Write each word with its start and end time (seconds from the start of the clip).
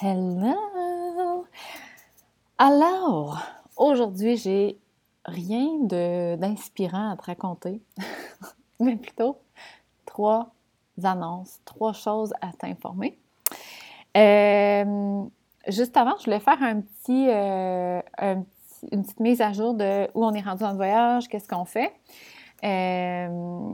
Hello! 0.00 1.44
Alors, 2.56 3.42
aujourd'hui, 3.76 4.36
j'ai 4.36 4.78
rien 5.24 5.66
d'inspirant 6.36 7.10
à 7.10 7.16
te 7.16 7.24
raconter, 7.24 7.82
mais 8.80 8.94
plutôt 8.94 9.40
trois 10.06 10.54
annonces, 11.02 11.58
trois 11.64 11.92
choses 11.94 12.32
à 12.40 12.52
t'informer. 12.52 13.18
Euh, 14.16 15.24
juste 15.66 15.96
avant, 15.96 16.14
je 16.20 16.26
voulais 16.26 16.38
faire 16.38 16.62
un 16.62 16.80
petit, 16.80 17.28
euh, 17.30 18.00
une 18.92 19.02
petite 19.02 19.18
mise 19.18 19.40
à 19.40 19.52
jour 19.52 19.74
de 19.74 20.08
où 20.14 20.24
on 20.24 20.32
est 20.32 20.42
rendu 20.42 20.60
dans 20.60 20.70
le 20.70 20.76
voyage, 20.76 21.26
qu'est-ce 21.26 21.48
qu'on 21.48 21.64
fait. 21.64 21.92
Euh, 22.62 23.72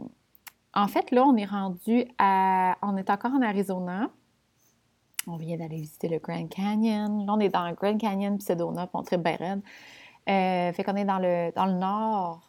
en 0.72 0.88
fait, 0.88 1.10
là, 1.10 1.22
on 1.26 1.36
est 1.36 1.44
rendu 1.44 2.06
à. 2.16 2.76
On 2.80 2.96
est 2.96 3.10
encore 3.10 3.32
en 3.34 3.42
Arizona. 3.42 4.08
On 5.26 5.36
vient 5.36 5.56
d'aller 5.56 5.76
visiter 5.76 6.08
le 6.08 6.18
Grand 6.18 6.46
Canyon. 6.48 7.26
Là, 7.26 7.32
on 7.32 7.40
est 7.40 7.48
dans 7.48 7.68
le 7.68 7.74
Grand 7.74 7.96
Canyon 7.96 8.36
puis 8.36 8.44
Sedona, 8.44 8.86
puis 8.86 8.96
on 8.96 9.02
très 9.02 9.18
bien. 9.18 9.60
Euh, 10.28 10.72
fait 10.72 10.84
qu'on 10.84 10.96
est 10.96 11.04
dans 11.04 11.18
le, 11.18 11.52
dans 11.54 11.66
le 11.66 11.74
nord 11.74 12.48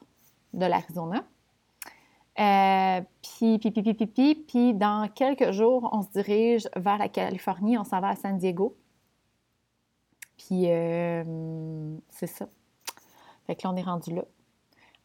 de 0.53 0.66
l'Arizona. 0.66 1.23
Euh, 2.38 3.02
puis, 3.21 3.59
puis, 3.59 3.71
puis, 3.71 3.81
puis, 3.81 4.07
puis, 4.07 4.35
puis, 4.35 4.73
dans 4.73 5.07
quelques 5.07 5.52
jours, 5.52 5.89
on 5.93 6.02
se 6.02 6.09
dirige 6.09 6.67
vers 6.75 6.97
la 6.97 7.07
Californie. 7.07 7.77
On 7.77 7.83
s'en 7.83 8.02
va 8.02 8.09
à 8.09 8.16
San 8.16 8.38
Diego. 8.38 8.75
Puis, 10.38 10.66
euh, 10.66 11.97
c'est 12.09 12.27
ça. 12.27 12.47
Fait 13.47 13.55
que 13.55 13.66
là, 13.66 13.73
on 13.73 13.77
est 13.77 13.83
rendu 13.83 14.13
là. 14.13 14.25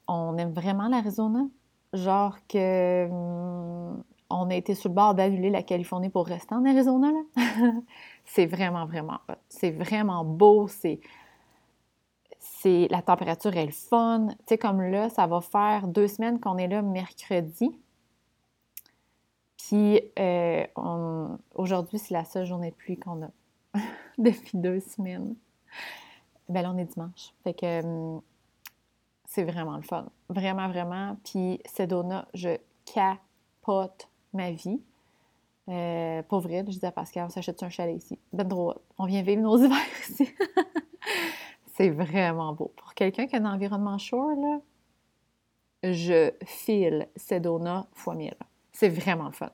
On 0.09 0.37
aime 0.39 0.53
vraiment 0.53 0.89
l'Arizona. 0.89 1.47
Genre 1.93 2.37
que 2.49 3.07
hum, 3.09 4.03
on 4.31 4.49
a 4.49 4.55
été 4.55 4.75
sur 4.75 4.89
le 4.89 4.95
bord 4.95 5.15
d'annuler 5.15 5.51
la 5.51 5.63
Californie 5.63 6.09
pour 6.09 6.27
rester 6.27 6.55
en 6.55 6.65
Arizona. 6.65 7.11
c'est 8.25 8.47
vraiment, 8.47 8.87
vraiment. 8.87 9.19
C'est 9.49 9.73
vraiment 9.73 10.25
beau. 10.25 10.69
C'est, 10.69 11.01
la 12.91 13.03
température 13.03 13.57
est 13.57 13.67
le 13.67 13.73
fun. 13.73 14.29
Tu 14.29 14.37
sais, 14.49 14.59
comme 14.59 14.81
là, 14.83 15.11
ça 15.11 15.27
va 15.27 15.41
faire 15.41 15.89
deux 15.89 16.09
semaines 16.09 16.41
qu'on 16.41 16.57
est 16.59 16.69
là 16.69 16.83
mercredi. 16.83 17.71
Puis 19.57 20.01
euh, 20.19 20.67
aujourd'hui, 21.55 21.99
c'est 21.99 22.15
la 22.15 22.25
seule 22.25 22.47
journée 22.47 22.71
de 22.71 22.77
pluie 22.77 22.99
qu'on 22.99 23.23
a 23.23 23.31
depuis 24.19 24.59
deux 24.59 24.81
semaines. 24.81 25.35
Ben 26.49 26.63
là, 26.63 26.73
on 26.75 26.79
est 26.79 26.85
dimanche. 26.85 27.33
Fait 27.45 27.55
que 27.55 27.85
hum, 27.85 28.21
c'est 29.27 29.45
vraiment 29.45 29.77
le 29.77 29.83
fun. 29.83 30.07
Vraiment, 30.29 30.69
vraiment. 30.69 31.17
Puis 31.25 31.61
Sedona, 31.65 32.27
je 32.35 32.59
capote 32.85 34.09
ma 34.33 34.51
vie. 34.51 34.81
Euh, 35.69 36.23
pauvre 36.23 36.49
je 36.51 36.63
disais 36.63 36.87
à 36.87 36.93
Pascal, 36.93 37.27
on 37.27 37.29
s'achète 37.29 37.63
un 37.63 37.69
chalet 37.69 37.97
ici? 37.97 38.19
Ben 38.33 38.47
droit. 38.47 38.77
On 38.99 39.07
vient 39.07 39.23
vivre 39.23 39.43
nos 39.43 39.57
hivers 39.65 39.79
ici. 40.09 40.29
c'est 41.75 41.91
vraiment 41.91 42.53
beau. 42.53 42.73
Pour 42.77 42.95
quelqu'un 42.95 43.27
qui 43.27 43.37
a 43.37 43.41
un 43.41 43.45
environnement 43.45 43.99
shore, 43.99 44.31
là, 44.31 44.61
je 45.93 46.33
file 46.45 47.09
Sedona 47.17 47.87
fois 47.93 48.15
mille. 48.15 48.35
C'est 48.73 48.89
vraiment 48.89 49.31
fun. 49.31 49.51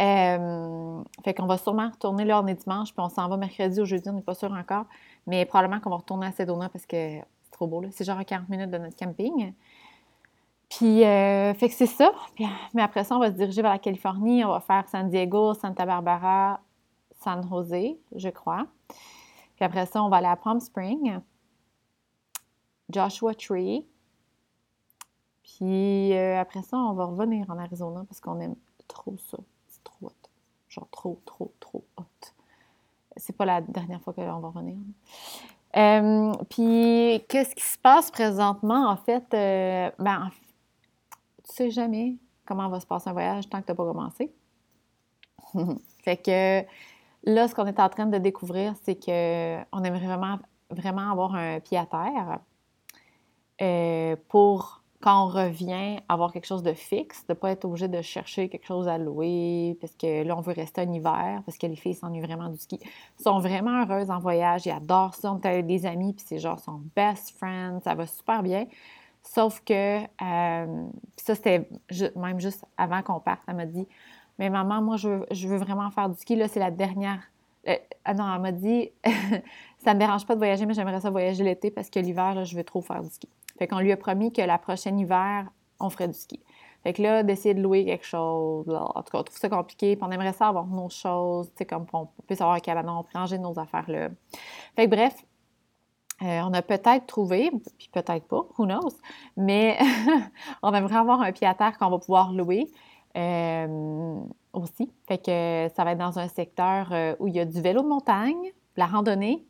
Euh, 0.00 1.02
fait 1.24 1.34
qu'on 1.34 1.46
va 1.46 1.56
sûrement 1.56 1.88
retourner 1.88 2.24
là, 2.24 2.42
on 2.42 2.46
est 2.46 2.54
dimanche, 2.54 2.92
puis 2.92 3.00
on 3.00 3.08
s'en 3.08 3.28
va 3.28 3.36
mercredi 3.36 3.80
ou 3.80 3.84
jeudi, 3.84 4.08
on 4.08 4.14
n'est 4.14 4.22
pas 4.22 4.34
sûr 4.34 4.52
encore. 4.52 4.86
Mais 5.26 5.44
probablement 5.44 5.80
qu'on 5.80 5.90
va 5.90 5.96
retourner 5.96 6.26
à 6.26 6.32
Sedona 6.32 6.68
parce 6.68 6.86
que 6.86 7.18
c'est 7.42 7.50
trop 7.52 7.66
beau. 7.66 7.82
C'est 7.92 8.04
genre 8.04 8.18
à 8.18 8.24
40 8.24 8.48
minutes 8.48 8.70
de 8.70 8.78
notre 8.78 8.96
camping. 8.96 9.52
Puis, 10.76 11.04
euh, 11.04 11.54
c'est 11.54 11.86
ça. 11.86 12.12
mais 12.74 12.82
après 12.82 13.04
ça, 13.04 13.14
on 13.16 13.20
va 13.20 13.28
se 13.28 13.36
diriger 13.36 13.62
vers 13.62 13.70
la 13.70 13.78
Californie. 13.78 14.44
On 14.44 14.48
va 14.48 14.60
faire 14.60 14.88
San 14.88 15.08
Diego, 15.08 15.54
Santa 15.54 15.86
Barbara, 15.86 16.60
San 17.12 17.48
Jose, 17.48 17.96
je 18.16 18.28
crois. 18.30 18.66
Puis 18.88 19.64
après 19.64 19.86
ça, 19.86 20.02
on 20.02 20.08
va 20.08 20.16
aller 20.16 20.26
à 20.26 20.34
Palm 20.34 20.58
Spring, 20.58 21.20
Joshua 22.90 23.34
Tree. 23.34 23.86
Puis 25.44 26.12
euh, 26.12 26.40
après 26.40 26.62
ça, 26.62 26.76
on 26.76 26.94
va 26.94 27.04
revenir 27.04 27.48
en 27.50 27.58
Arizona 27.58 28.04
parce 28.08 28.20
qu'on 28.20 28.40
aime 28.40 28.56
trop 28.88 29.16
ça. 29.16 29.38
C'est 29.68 29.84
trop 29.84 30.06
hot. 30.06 30.28
Genre 30.68 30.88
trop, 30.90 31.20
trop, 31.24 31.52
trop 31.60 31.84
hot. 31.96 32.32
C'est 33.16 33.36
pas 33.36 33.44
la 33.44 33.60
dernière 33.60 34.00
fois 34.00 34.12
qu'on 34.12 34.40
va 34.40 34.48
revenir. 34.48 34.76
Euh, 35.76 36.32
puis, 36.50 37.24
qu'est-ce 37.28 37.54
qui 37.54 37.64
se 37.64 37.78
passe 37.78 38.10
présentement? 38.10 38.88
En 38.88 38.96
fait, 38.96 39.24
ben, 39.30 40.30
sais 41.54 41.70
jamais 41.70 42.16
comment 42.46 42.68
va 42.68 42.80
se 42.80 42.86
passer 42.86 43.08
un 43.10 43.12
voyage 43.12 43.48
tant 43.48 43.60
que 43.60 43.66
tu 43.66 43.72
n'as 43.72 43.76
pas 43.76 43.84
commencé. 43.84 44.32
fait 46.02 46.16
que 46.16 46.64
là, 47.24 47.48
ce 47.48 47.54
qu'on 47.54 47.66
est 47.66 47.80
en 47.80 47.88
train 47.88 48.06
de 48.06 48.18
découvrir, 48.18 48.74
c'est 48.82 48.96
qu'on 48.96 49.84
aimerait 49.84 50.06
vraiment, 50.06 50.38
vraiment 50.70 51.10
avoir 51.10 51.34
un 51.34 51.60
pied 51.60 51.78
à 51.78 51.86
terre 51.86 52.40
euh, 53.62 54.16
pour 54.28 54.84
quand 55.00 55.26
on 55.26 55.28
revient, 55.28 55.98
avoir 56.08 56.32
quelque 56.32 56.46
chose 56.46 56.62
de 56.62 56.72
fixe, 56.72 57.26
de 57.26 57.34
ne 57.34 57.38
pas 57.38 57.50
être 57.50 57.66
obligé 57.66 57.88
de 57.88 58.00
chercher 58.00 58.48
quelque 58.48 58.64
chose 58.64 58.88
à 58.88 58.96
louer, 58.96 59.76
parce 59.78 59.94
que 59.94 60.22
là, 60.22 60.34
on 60.34 60.40
veut 60.40 60.54
rester 60.54 60.80
un 60.80 60.90
hiver, 60.90 61.42
parce 61.44 61.58
que 61.58 61.66
les 61.66 61.76
filles 61.76 61.94
s'ennuient 61.94 62.22
vraiment 62.22 62.48
du 62.48 62.56
ski. 62.56 62.78
Elles 62.82 63.22
sont 63.22 63.38
vraiment 63.38 63.82
heureuses 63.82 64.10
en 64.10 64.18
voyage, 64.18 64.64
ils 64.64 64.70
adorent 64.70 65.14
ça. 65.14 65.34
On 65.34 65.40
est 65.40 65.46
avec 65.46 65.66
des 65.66 65.84
amis, 65.84 66.14
puis 66.14 66.24
c'est 66.26 66.38
genre 66.38 66.58
son 66.58 66.80
best 66.96 67.36
friend, 67.36 67.82
ça 67.82 67.94
va 67.94 68.06
super 68.06 68.42
bien. 68.42 68.66
Sauf 69.24 69.62
que, 69.64 70.02
euh, 70.02 70.86
ça 71.16 71.34
c'était 71.34 71.68
même 72.14 72.40
juste 72.40 72.64
avant 72.76 73.02
qu'on 73.02 73.20
parte, 73.20 73.40
elle 73.48 73.56
m'a 73.56 73.66
dit 73.66 73.88
Mais 74.38 74.50
maman, 74.50 74.82
moi, 74.82 74.96
je 74.96 75.48
veux, 75.48 75.56
vraiment 75.56 75.90
faire 75.90 76.10
du 76.10 76.16
ski. 76.16 76.36
Là, 76.36 76.46
c'est 76.46 76.60
la 76.60 76.70
dernière. 76.70 77.20
Euh, 77.66 77.76
ah 78.04 78.12
non, 78.12 78.32
elle 78.34 78.42
m'a 78.42 78.52
dit 78.52 78.90
Ça 79.78 79.90
ne 79.90 79.94
me 79.94 80.00
dérange 80.00 80.26
pas 80.26 80.34
de 80.34 80.38
voyager, 80.38 80.66
mais 80.66 80.74
j'aimerais 80.74 81.00
ça 81.00 81.10
voyager 81.10 81.42
l'été 81.42 81.70
parce 81.70 81.90
que 81.90 81.98
l'hiver, 81.98 82.44
je 82.44 82.56
veux 82.56 82.64
trop 82.64 82.82
faire 82.82 83.02
du 83.02 83.10
ski. 83.10 83.28
Fait 83.58 83.66
qu'on 83.66 83.78
lui 83.78 83.92
a 83.92 83.96
promis 83.96 84.32
que 84.32 84.42
la 84.42 84.58
prochaine 84.58 84.98
hiver, 84.98 85.46
on 85.80 85.88
ferait 85.88 86.08
du 86.08 86.14
ski. 86.14 86.40
Fait 86.82 86.92
que 86.92 87.00
là, 87.00 87.22
d'essayer 87.22 87.54
de 87.54 87.62
louer 87.62 87.86
quelque 87.86 88.04
chose, 88.04 88.68
en 88.68 89.02
tout 89.02 89.10
cas, 89.10 89.18
on 89.18 89.22
trouve 89.22 89.38
ça 89.38 89.48
compliqué, 89.48 89.96
puis 89.96 90.04
on 90.06 90.10
aimerait 90.10 90.34
ça 90.34 90.48
avoir 90.48 90.66
nos 90.66 90.90
choses, 90.90 91.48
tu 91.48 91.54
sais, 91.58 91.64
comme 91.64 91.86
on 91.94 92.08
puisse 92.26 92.42
avoir 92.42 92.56
un 92.56 92.60
cabanon, 92.60 93.06
ranger 93.14 93.38
nos 93.38 93.58
affaires 93.58 93.90
là. 93.90 94.10
Fait 94.76 94.84
que 94.84 94.90
bref, 94.90 95.24
euh, 96.22 96.40
on 96.42 96.52
a 96.54 96.62
peut-être 96.62 97.06
trouvé, 97.06 97.50
puis 97.76 97.90
peut-être 97.92 98.26
pas, 98.26 98.46
who 98.56 98.66
knows, 98.66 98.96
mais 99.36 99.78
on 100.62 100.72
aimerait 100.72 100.96
avoir 100.96 101.20
un 101.20 101.32
pied 101.32 101.46
à 101.46 101.54
terre 101.54 101.76
qu'on 101.76 101.90
va 101.90 101.98
pouvoir 101.98 102.32
louer 102.32 102.68
euh, 103.16 104.20
aussi. 104.52 104.92
Fait 105.08 105.18
que 105.18 105.68
ça 105.74 105.82
va 105.82 105.92
être 105.92 105.98
dans 105.98 106.18
un 106.20 106.28
secteur 106.28 106.92
euh, 106.92 107.16
où 107.18 107.26
il 107.26 107.34
y 107.34 107.40
a 107.40 107.44
du 107.44 107.60
vélo 107.60 107.82
de 107.82 107.88
montagne, 107.88 108.52
la 108.76 108.86
randonnée, 108.86 109.44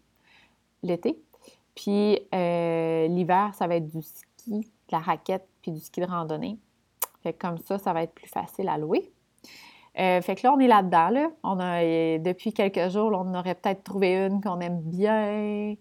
l'été. 0.82 1.20
Puis 1.74 2.18
l'hiver, 2.32 3.50
ça 3.54 3.66
va 3.66 3.76
être 3.76 3.88
du 3.88 4.00
ski, 4.00 4.60
de 4.60 4.92
la 4.92 5.00
raquette, 5.00 5.46
puis 5.60 5.72
du 5.72 5.80
ski 5.80 6.00
de 6.00 6.06
randonnée. 6.06 6.56
Fait 7.22 7.32
que 7.32 7.46
comme 7.46 7.58
ça, 7.58 7.78
ça 7.78 7.92
va 7.92 8.04
être 8.04 8.14
plus 8.14 8.28
facile 8.28 8.68
à 8.68 8.78
louer. 8.78 9.10
fait 9.96 10.36
que 10.36 10.46
là, 10.46 10.54
on 10.54 10.60
est 10.60 10.68
là-dedans. 10.68 11.08
Là. 11.08 11.30
On 11.42 11.58
a, 11.58 11.82
depuis 12.18 12.52
quelques 12.52 12.90
jours, 12.90 13.10
on 13.12 13.34
aurait 13.34 13.56
peut-être 13.56 13.82
trouvé 13.82 14.14
une 14.26 14.40
qu'on 14.40 14.60
aime 14.60 14.80
bien. 14.82 15.74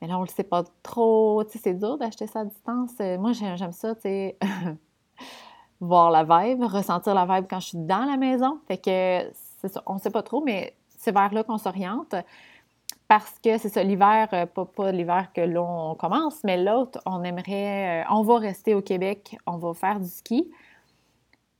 Mais 0.00 0.08
là, 0.08 0.18
on 0.18 0.22
le 0.22 0.28
sait 0.28 0.44
pas 0.44 0.64
trop. 0.82 1.44
Tu 1.44 1.52
sais, 1.52 1.58
c'est 1.64 1.74
dur 1.74 1.98
d'acheter 1.98 2.26
ça 2.26 2.40
à 2.40 2.44
distance. 2.44 2.92
Euh, 3.00 3.18
moi, 3.18 3.32
j'aime 3.32 3.72
ça, 3.72 3.94
tu 3.94 4.02
sais, 4.02 4.38
voir 5.80 6.10
la 6.10 6.24
vibe, 6.24 6.62
ressentir 6.62 7.14
la 7.14 7.26
vibe 7.26 7.46
quand 7.48 7.60
je 7.60 7.68
suis 7.68 7.78
dans 7.78 8.04
la 8.04 8.16
maison. 8.16 8.60
Fait 8.66 8.78
que, 8.78 9.30
c'est 9.60 9.68
ça, 9.68 9.82
on 9.86 9.94
ne 9.94 9.98
sait 9.98 10.10
pas 10.10 10.22
trop, 10.22 10.42
mais 10.42 10.74
c'est 10.96 11.12
vers 11.12 11.32
là 11.34 11.44
qu'on 11.44 11.58
s'oriente. 11.58 12.14
Parce 13.08 13.38
que 13.42 13.58
c'est 13.58 13.68
ça, 13.68 13.82
l'hiver, 13.82 14.28
euh, 14.32 14.46
pas, 14.46 14.64
pas 14.64 14.92
l'hiver 14.92 15.32
que 15.34 15.40
l'on 15.40 15.94
commence, 15.96 16.42
mais 16.44 16.56
l'autre, 16.56 17.00
on 17.04 17.22
aimerait, 17.22 18.02
euh, 18.02 18.08
on 18.10 18.22
va 18.22 18.38
rester 18.38 18.74
au 18.74 18.82
Québec, 18.82 19.36
on 19.46 19.58
va 19.58 19.74
faire 19.74 20.00
du 20.00 20.08
ski. 20.08 20.50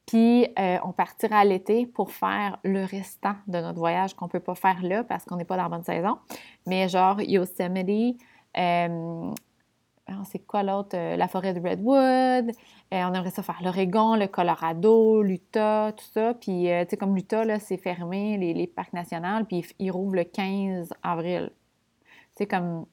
Puis 0.07 0.49
on 0.83 0.91
partira 0.91 1.45
l'été 1.45 1.87
pour 1.87 2.11
faire 2.11 2.59
le 2.65 2.84
restant 2.84 3.37
de 3.47 3.61
notre 3.61 3.78
voyage 3.78 4.15
qu'on 4.15 4.25
ne 4.25 4.31
peut 4.31 4.41
pas 4.41 4.57
faire 4.57 4.83
là 4.83 5.05
parce 5.05 5.25
qu'on 5.25 5.37
n'est 5.37 5.45
pas 5.45 5.57
dans 5.57 5.63
la 5.63 5.69
bonne 5.69 5.84
saison. 5.84 6.19
Mais 6.66 6.89
genre 6.89 7.22
Yosemite, 7.22 8.21
c'est 10.25 10.41
quoi 10.47 10.63
l'autre? 10.63 10.97
Euh, 10.97 11.17
la 11.17 11.29
forêt 11.29 11.55
de 11.55 11.61
Redwood. 11.61 12.55
Euh, 12.93 13.05
on 13.05 13.15
aimerait 13.15 13.31
ça 13.31 13.43
faire 13.43 13.61
l'Oregon, 13.63 14.17
le 14.17 14.27
Colorado, 14.27 15.23
l'Utah, 15.23 15.93
tout 15.97 16.05
ça. 16.13 16.35
Puis, 16.35 16.65
tu 16.65 16.91
sais, 16.91 16.97
comme 16.97 17.15
l'Utah, 17.15 17.45
là, 17.45 17.59
c'est 17.59 17.77
fermé, 17.77 18.37
les, 18.37 18.67
parcs 18.67 18.93
nationaux, 18.93 19.45
puis 19.47 19.65
ils 19.79 19.91
rouvrent 19.91 20.17
le 20.17 20.25
15 20.25 20.93
avril. 21.03 21.53
Tu 22.03 22.11
sais, 22.39 22.47
comme 22.47 22.87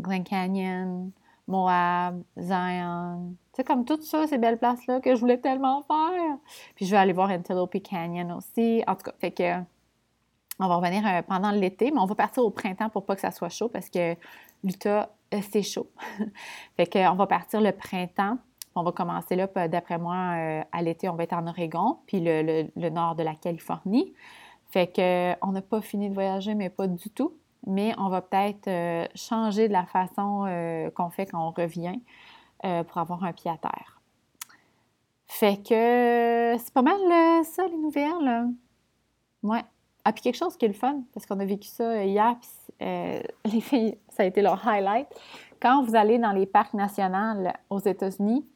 Glen 0.00 0.24
Canyon, 0.24 1.10
Moab, 1.46 2.22
Zion. 2.36 3.34
Tu 3.52 3.56
sais, 3.56 3.64
comme 3.64 3.84
tout 3.84 4.00
ça, 4.02 4.26
ces 4.26 4.38
belles 4.38 4.58
places-là 4.58 5.00
que 5.00 5.14
je 5.14 5.20
voulais 5.20 5.38
tellement 5.38 5.82
faire. 5.84 6.38
Puis, 6.74 6.86
je 6.86 6.90
vais 6.90 6.96
aller 6.96 7.12
voir 7.12 7.30
Antelope 7.30 7.80
Canyon 7.82 8.32
aussi. 8.32 8.82
En 8.86 8.96
tout 8.96 9.04
cas, 9.04 9.14
fait 9.20 9.30
que 9.30 9.62
on 10.58 10.68
va 10.68 10.76
revenir 10.76 11.06
euh, 11.06 11.22
pendant 11.22 11.50
l'été, 11.50 11.90
mais 11.90 11.98
on 11.98 12.06
va 12.06 12.14
partir 12.14 12.44
au 12.44 12.50
printemps 12.50 12.88
pour 12.88 13.04
pas 13.04 13.14
que 13.14 13.20
ça 13.20 13.30
soit 13.30 13.48
chaud 13.48 13.68
parce 13.68 13.90
que 13.90 14.14
l'Utah, 14.64 15.10
euh, 15.34 15.40
c'est 15.50 15.62
chaud. 15.62 15.90
fait 16.76 16.86
qu'on 16.86 17.14
va 17.14 17.26
partir 17.26 17.60
le 17.60 17.72
printemps. 17.72 18.38
On 18.74 18.82
va 18.82 18.92
commencer 18.92 19.36
là, 19.36 19.48
d'après 19.68 19.98
moi, 19.98 20.16
euh, 20.36 20.62
à 20.70 20.82
l'été, 20.82 21.08
on 21.08 21.14
va 21.14 21.22
être 21.24 21.32
en 21.32 21.46
Oregon, 21.46 21.98
puis 22.06 22.20
le, 22.20 22.88
nord 22.90 23.14
de 23.14 23.22
la 23.22 23.34
Californie. 23.34 24.12
Fait 24.70 24.86
que 24.86 25.32
on 25.42 25.52
n'a 25.52 25.62
pas 25.62 25.80
fini 25.80 26.10
de 26.10 26.14
voyager, 26.14 26.54
mais 26.54 26.68
pas 26.68 26.86
du 26.86 27.08
tout. 27.08 27.32
Mais 27.66 27.94
on 27.98 28.08
va 28.08 28.22
peut-être 28.22 28.68
euh, 28.68 29.06
changer 29.14 29.66
de 29.66 29.72
la 29.72 29.86
façon 29.86 30.44
euh, 30.46 30.88
qu'on 30.90 31.10
fait 31.10 31.26
quand 31.26 31.44
on 31.44 31.50
revient 31.50 32.00
euh, 32.64 32.84
pour 32.84 32.98
avoir 32.98 33.24
un 33.24 33.32
pied 33.32 33.50
à 33.50 33.56
terre. 33.56 34.00
Fait 35.26 35.56
que 35.56 36.56
c'est 36.58 36.72
pas 36.72 36.82
mal 36.82 37.44
ça, 37.44 37.66
les 37.66 37.76
nouvelles. 37.76 38.48
Ouais. 39.42 39.64
Ah, 40.08 40.12
puis 40.12 40.22
quelque 40.22 40.36
chose 40.36 40.56
qui 40.56 40.66
est 40.66 40.68
le 40.68 40.74
fun, 40.74 41.00
parce 41.12 41.26
qu'on 41.26 41.40
a 41.40 41.44
vécu 41.44 41.66
ça 41.66 42.04
hier, 42.04 42.36
puis 42.38 42.78
les 43.52 43.60
filles, 43.60 43.98
ça 44.08 44.22
a 44.22 44.26
été 44.26 44.40
leur 44.40 44.64
highlight. 44.64 45.08
Quand 45.60 45.82
vous 45.82 45.96
allez 45.96 46.20
dans 46.20 46.30
les 46.30 46.46
parcs 46.46 46.74
nationaux 46.74 47.50
aux 47.70 47.80
États-Unis, 47.80 48.46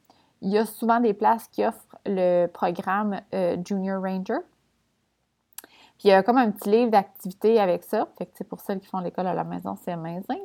il 0.43 0.51
y 0.51 0.59
a 0.59 0.65
souvent 0.65 1.01
des 1.01 1.13
places 1.13 1.49
qui 1.49 1.67
offrent 1.67 1.99
le 2.07 2.47
programme 2.47 3.21
Junior 3.65 4.01
Ranger. 4.01 4.39
Puis 6.01 6.09
il 6.09 6.13
y 6.13 6.15
a 6.15 6.23
comme 6.23 6.39
un 6.39 6.51
petit 6.51 6.71
livre 6.71 6.91
d'activité 6.91 7.61
avec 7.61 7.85
ça. 7.85 8.09
Fait 8.17 8.25
que 8.25 8.31
c'est 8.35 8.49
pour 8.49 8.61
celles 8.61 8.81
qui 8.81 8.87
font 8.87 9.01
l'école 9.01 9.27
à 9.27 9.35
la 9.35 9.45
maison, 9.45 9.77
c'est 9.85 9.93
amazing. 9.93 10.41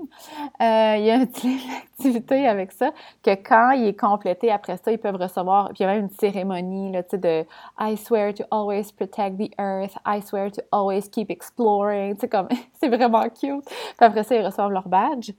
Euh, 0.62 0.96
il 0.98 1.06
y 1.06 1.12
a 1.12 1.16
un 1.16 1.26
petit 1.26 1.48
livre 1.48 1.64
d'activité 1.70 2.46
avec 2.46 2.74
ça 2.74 2.92
que 3.24 3.32
quand 3.36 3.72
il 3.72 3.88
est 3.88 3.98
complété 3.98 4.52
après 4.52 4.76
ça, 4.76 4.92
ils 4.92 4.98
peuvent 4.98 5.16
recevoir. 5.16 5.70
Puis 5.70 5.78
il 5.80 5.84
y 5.84 5.86
a 5.86 5.94
même 5.94 6.02
une 6.02 6.10
cérémonie 6.10 6.92
là, 6.92 7.04
de 7.04 7.46
I 7.80 7.96
swear 7.96 8.34
to 8.34 8.44
always 8.52 8.92
protect 8.92 9.38
the 9.38 9.50
earth. 9.58 9.96
I 10.06 10.22
swear 10.22 10.52
to 10.52 10.62
always 10.74 11.08
keep 11.10 11.32
exploring. 11.32 12.20
Sais, 12.20 12.28
comme 12.28 12.50
c'est 12.74 12.90
vraiment 12.90 13.24
cute. 13.30 13.64
Puis 13.64 13.96
après 14.02 14.24
ça, 14.24 14.36
ils 14.36 14.46
reçoivent 14.46 14.72
leur 14.72 14.90
badge. 14.90 15.32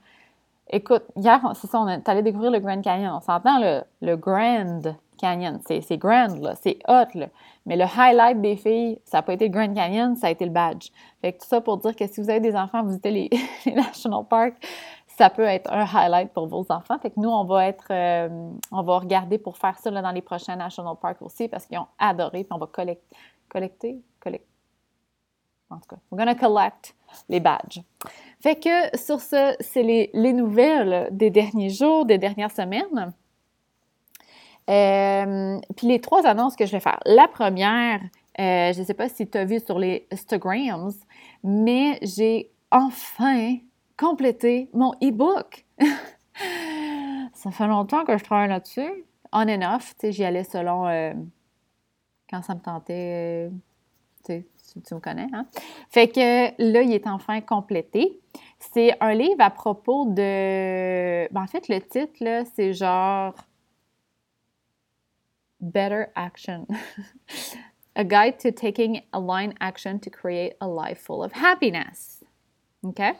Écoute, 0.67 1.03
hier, 1.15 1.39
c'est 1.53 1.67
ça, 1.67 1.79
on 1.79 1.87
est 1.87 2.09
allé 2.09 2.23
découvrir 2.23 2.49
le 2.49 2.59
Grand 2.59 2.81
Canyon. 2.81 3.13
On 3.17 3.21
s'entend 3.21 3.59
le, 3.59 3.83
le 4.01 4.17
Grand 4.17 4.81
Canyon. 5.17 5.59
C'est 5.65 5.97
grand, 5.97 6.27
là. 6.39 6.55
C'est 6.55 6.79
hot, 6.87 7.07
là. 7.15 7.27
Mais 7.65 7.75
le 7.75 7.83
highlight 7.83 8.39
des 8.39 8.55
filles, 8.55 8.99
ça 9.03 9.17
n'a 9.17 9.21
pas 9.23 9.33
été 9.33 9.47
le 9.47 9.51
Grand 9.51 9.73
Canyon, 9.73 10.15
ça 10.15 10.27
a 10.27 10.29
été 10.29 10.45
le 10.45 10.51
badge. 10.51 10.89
Fait 11.21 11.33
que 11.33 11.39
tout 11.39 11.47
ça 11.47 11.59
pour 11.59 11.77
dire 11.77 11.95
que 11.95 12.07
si 12.07 12.21
vous 12.21 12.29
avez 12.29 12.39
des 12.39 12.55
enfants, 12.55 12.81
visitez 12.83 13.11
les, 13.11 13.29
les 13.65 13.73
National 13.73 14.23
Parks, 14.29 14.55
ça 15.17 15.29
peut 15.29 15.43
être 15.43 15.69
un 15.71 15.85
highlight 15.85 16.31
pour 16.31 16.47
vos 16.47 16.65
enfants. 16.69 16.97
Fait 16.99 17.09
que 17.09 17.19
nous, 17.19 17.29
on 17.29 17.43
va 17.43 17.67
être, 17.67 17.87
euh, 17.89 18.29
on 18.71 18.83
va 18.83 18.99
regarder 18.99 19.37
pour 19.37 19.57
faire 19.57 19.77
ça 19.79 19.91
dans 19.91 20.11
les 20.11 20.21
prochains 20.21 20.55
National 20.55 20.95
Parks 21.01 21.21
aussi 21.21 21.49
parce 21.49 21.65
qu'ils 21.65 21.79
ont 21.79 21.87
adoré. 21.99 22.47
On 22.51 22.57
va 22.57 22.67
collecter, 22.67 23.17
collecter, 23.49 24.01
collecter. 24.19 24.47
En 25.69 25.77
tout 25.79 25.89
cas, 25.89 25.97
we're 26.09 26.17
gonna 26.17 26.35
collect 26.35 26.95
les 27.27 27.41
badges. 27.41 27.81
Fait 28.39 28.55
que 28.55 28.95
sur 28.97 29.19
ce, 29.19 29.55
c'est 29.59 29.83
les 29.83 30.33
nouvelles 30.33 31.09
des 31.11 31.31
derniers 31.31 31.69
jours, 31.69 32.05
des 32.05 32.17
dernières 32.17 32.51
semaines. 32.51 33.13
Euh, 34.69 35.59
puis 35.75 35.87
les 35.87 36.01
trois 36.01 36.25
annonces 36.25 36.55
que 36.55 36.65
je 36.65 36.71
vais 36.71 36.79
faire. 36.79 36.99
La 37.05 37.27
première, 37.27 38.01
euh, 38.39 38.73
je 38.73 38.79
ne 38.79 38.85
sais 38.85 38.93
pas 38.93 39.09
si 39.09 39.27
tu 39.27 39.37
as 39.37 39.45
vu 39.45 39.59
sur 39.59 39.79
les 39.79 40.07
Instagrams, 40.11 40.91
mais 41.43 41.99
j'ai 42.01 42.51
enfin 42.71 43.57
complété 43.97 44.69
mon 44.73 44.91
e-book. 45.01 45.65
ça 47.33 47.51
fait 47.51 47.67
longtemps 47.67 48.03
que 48.03 48.17
je 48.17 48.23
travaille 48.23 48.49
là-dessus. 48.49 49.05
On 49.31 49.47
and 49.47 49.75
off, 49.75 49.95
j'y 50.03 50.23
allais 50.23 50.43
selon 50.43 50.87
euh, 50.87 51.13
quand 52.29 52.41
ça 52.41 52.55
me 52.55 52.59
tentait, 52.59 53.49
tu 54.25 54.45
tu 54.85 54.95
me 54.95 54.99
connais, 54.99 55.27
hein? 55.33 55.45
Fait 55.89 56.07
que 56.07 56.19
là, 56.61 56.81
il 56.81 56.91
est 56.91 57.07
enfin 57.07 57.41
complété. 57.41 58.19
C'est 58.59 58.95
un 59.01 59.13
livre 59.13 59.39
à 59.39 59.49
propos 59.49 60.05
de... 60.05 61.31
Ben, 61.31 61.41
en 61.41 61.47
fait, 61.47 61.67
le 61.69 61.79
titre, 61.79 62.43
c'est 62.53 62.73
genre 62.73 63.33
better 65.59 66.11
action. 66.15 66.67
a 67.97 68.03
guide 68.03 68.39
to 68.39 68.51
taking 68.51 69.01
aligned 69.11 69.55
action 69.59 69.99
to 69.99 70.09
create 70.09 70.53
a 70.61 70.67
life 70.67 70.99
full 70.99 71.23
of 71.23 71.33
happiness. 71.33 72.23
OK? 72.83 73.15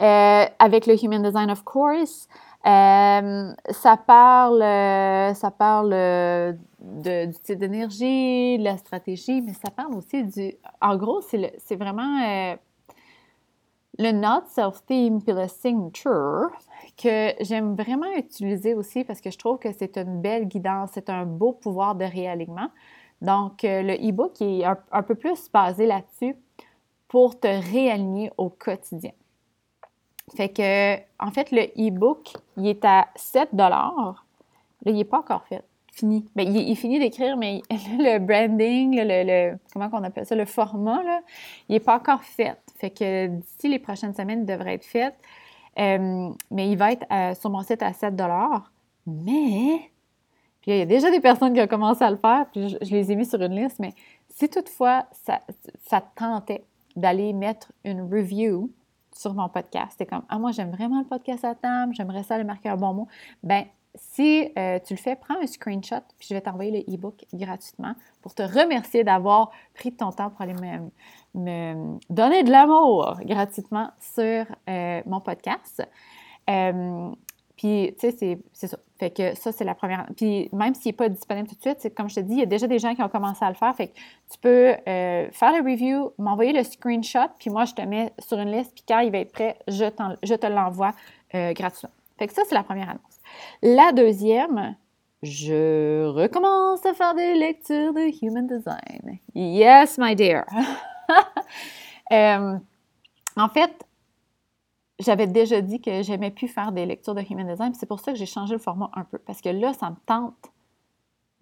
Euh, 0.00 0.46
avec 0.58 0.86
le 0.86 0.94
Human 0.94 1.22
Design, 1.22 1.50
of 1.50 1.64
course, 1.64 2.28
euh, 2.66 3.52
ça 3.70 3.96
parle, 3.96 4.62
euh, 4.62 5.34
ça 5.34 5.50
parle 5.50 6.56
du 6.78 7.34
type 7.42 7.58
d'énergie, 7.58 8.58
de 8.58 8.64
la 8.64 8.76
stratégie, 8.76 9.40
mais 9.40 9.54
ça 9.54 9.70
parle 9.70 9.96
aussi 9.96 10.22
du. 10.22 10.54
En 10.80 10.96
gros, 10.96 11.20
c'est 11.22 11.76
vraiment 11.76 12.56
le 13.98 14.12
Not 14.12 14.46
Self-Theme 14.50 15.22
puis 15.22 15.32
le 15.32 15.48
Signature 15.48 16.50
que 17.00 17.32
j'aime 17.40 17.74
vraiment 17.74 18.12
utiliser 18.16 18.74
aussi 18.74 19.04
parce 19.04 19.20
que 19.20 19.30
je 19.30 19.38
trouve 19.38 19.58
que 19.58 19.72
c'est 19.72 19.96
une 19.96 20.20
belle 20.20 20.46
guidance, 20.46 20.90
c'est 20.94 21.08
un 21.08 21.24
beau 21.24 21.52
pouvoir 21.52 21.94
de 21.94 22.04
réalignement. 22.04 22.68
Donc, 23.22 23.64
euh, 23.64 23.82
le 23.82 23.94
e-book 23.94 24.40
est 24.40 24.64
un, 24.64 25.02
peu 25.02 25.14
plus 25.14 25.50
basé 25.50 25.86
là-dessus 25.86 26.36
pour 27.08 27.38
te 27.38 27.46
réaligner 27.46 28.30
au 28.36 28.48
quotidien. 28.48 29.12
Fait 30.36 30.50
que, 30.50 30.96
en 31.18 31.30
fait, 31.30 31.50
le 31.50 31.62
e-book, 31.76 32.34
il 32.56 32.66
est 32.66 32.84
à 32.84 33.08
7 33.16 33.48
Là, 33.54 34.14
il 34.84 34.94
n'est 34.94 35.04
pas 35.04 35.20
encore 35.20 35.44
fait. 35.46 35.64
Fini. 35.92 36.24
Bien, 36.36 36.44
il, 36.44 36.70
est 36.70 36.74
fini 36.76 37.00
d'écrire, 37.00 37.36
mais 37.36 37.62
le 37.70 38.18
branding, 38.18 39.00
le, 39.02 39.56
comment 39.72 39.88
on 39.92 40.04
appelle 40.04 40.26
ça, 40.26 40.36
le 40.36 40.44
format, 40.44 41.02
là, 41.02 41.22
il 41.68 41.72
n'est 41.72 41.80
pas 41.80 41.96
encore 41.96 42.22
fait. 42.22 42.56
Fait 42.76 42.90
que 42.90 43.26
d'ici 43.26 43.68
les 43.68 43.80
prochaines 43.80 44.14
semaines, 44.14 44.40
il 44.40 44.46
devrait 44.46 44.74
être 44.74 44.84
fait. 44.84 45.14
Euh, 45.78 46.30
mais 46.50 46.70
il 46.70 46.76
va 46.76 46.92
être 46.92 47.06
euh, 47.12 47.34
sur 47.34 47.50
mon 47.50 47.62
site 47.62 47.82
à 47.82 47.92
7 47.92 48.14
Mais, 49.06 49.90
puis 50.60 50.72
il 50.72 50.78
y 50.78 50.82
a 50.82 50.86
déjà 50.86 51.10
des 51.10 51.20
personnes 51.20 51.54
qui 51.54 51.60
ont 51.60 51.66
commencé 51.66 52.02
à 52.02 52.10
le 52.10 52.16
faire, 52.16 52.46
puis 52.52 52.68
je, 52.68 52.90
les 52.90 53.12
ai 53.12 53.16
mis 53.16 53.26
sur 53.26 53.40
une 53.40 53.54
liste, 53.54 53.78
mais 53.78 53.94
si 54.28 54.48
toutefois 54.48 55.06
ça, 55.12 55.40
ça 55.86 56.00
te 56.00 56.18
tentait 56.18 56.64
d'aller 56.96 57.32
mettre 57.32 57.72
une 57.84 58.02
review 58.02 58.70
sur 59.14 59.34
mon 59.34 59.48
podcast, 59.48 59.94
c'est 59.98 60.06
comme, 60.06 60.22
ah, 60.28 60.38
moi 60.38 60.50
j'aime 60.50 60.70
vraiment 60.70 60.98
le 60.98 61.06
podcast 61.06 61.44
à 61.44 61.54
table, 61.54 61.94
j'aimerais 61.94 62.24
ça 62.24 62.34
aller 62.34 62.44
marquer 62.44 62.70
un 62.70 62.76
bon 62.76 62.92
mot, 62.94 63.08
ben 63.42 63.64
si 63.94 64.50
euh, 64.56 64.78
tu 64.84 64.94
le 64.94 64.98
fais, 64.98 65.16
prends 65.16 65.40
un 65.40 65.46
screenshot, 65.46 66.02
puis 66.18 66.28
je 66.28 66.34
vais 66.34 66.40
t'envoyer 66.40 66.70
le 66.70 66.94
e-book 66.94 67.24
gratuitement 67.32 67.94
pour 68.22 68.34
te 68.34 68.42
remercier 68.42 69.04
d'avoir 69.04 69.50
pris 69.74 69.92
ton 69.92 70.12
temps 70.12 70.30
pour 70.30 70.42
aller 70.42 70.54
me, 70.54 70.90
me 71.38 71.98
donner 72.10 72.42
de 72.42 72.50
l'amour 72.50 73.18
gratuitement 73.24 73.90
sur 74.00 74.44
euh, 74.68 75.00
mon 75.06 75.20
podcast. 75.20 75.86
Euh, 76.48 77.10
puis, 77.56 77.94
tu 77.98 78.10
sais, 78.10 78.38
c'est 78.52 78.66
ça. 78.66 78.78
Fait 78.98 79.10
que 79.10 79.34
ça, 79.36 79.52
c'est 79.52 79.64
la 79.64 79.74
première. 79.74 80.06
Puis, 80.16 80.48
même 80.52 80.74
s'il 80.74 80.90
n'est 80.90 80.96
pas 80.96 81.08
disponible 81.08 81.48
tout 81.48 81.54
de 81.54 81.60
suite, 81.60 81.94
comme 81.94 82.08
je 82.08 82.16
te 82.16 82.20
dis, 82.20 82.34
il 82.34 82.38
y 82.40 82.42
a 82.42 82.46
déjà 82.46 82.66
des 82.66 82.78
gens 82.78 82.94
qui 82.94 83.02
ont 83.02 83.08
commencé 83.08 83.44
à 83.44 83.48
le 83.48 83.54
faire. 83.54 83.74
Fait 83.74 83.88
que 83.88 83.94
tu 84.30 84.38
peux 84.40 84.74
euh, 84.88 85.28
faire 85.30 85.52
le 85.52 85.68
review, 85.68 86.12
m'envoyer 86.18 86.52
le 86.52 86.62
screenshot, 86.62 87.30
puis 87.38 87.50
moi, 87.50 87.64
je 87.64 87.74
te 87.74 87.82
mets 87.82 88.12
sur 88.18 88.38
une 88.38 88.50
liste, 88.50 88.72
puis 88.74 88.84
quand 88.86 89.00
il 89.00 89.10
va 89.10 89.18
être 89.18 89.32
prêt, 89.32 89.56
je, 89.66 89.84
je 90.22 90.34
te 90.34 90.46
l'envoie 90.46 90.92
gratuitement. 91.32 91.90
Fait 92.18 92.26
que 92.26 92.32
ça, 92.32 92.42
c'est 92.46 92.54
la 92.54 92.64
première 92.64 92.88
annonce. 92.88 93.20
La 93.62 93.92
deuxième, 93.92 94.76
je 95.22 96.06
recommence 96.06 96.86
à 96.86 96.94
faire 96.94 97.14
des 97.14 97.34
lectures 97.34 97.92
de 97.92 98.08
Human 98.22 98.46
Design. 98.46 99.18
Yes, 99.34 99.98
my 99.98 100.14
dear. 100.14 100.44
Euh, 102.10 102.58
en 103.36 103.48
fait, 103.50 103.86
j'avais 104.98 105.26
déjà 105.26 105.60
dit 105.60 105.78
que 105.78 106.02
j'aimais 106.02 106.30
plus 106.30 106.48
faire 106.48 106.72
des 106.72 106.86
lectures 106.86 107.14
de 107.14 107.20
Human 107.20 107.46
Design, 107.46 107.74
c'est 107.74 107.84
pour 107.84 108.00
ça 108.00 108.12
que 108.12 108.18
j'ai 108.18 108.24
changé 108.24 108.54
le 108.54 108.60
format 108.60 108.90
un 108.94 109.04
peu, 109.04 109.18
parce 109.18 109.42
que 109.42 109.50
là, 109.50 109.74
ça 109.74 109.90
me 109.90 109.96
tente, 110.06 110.50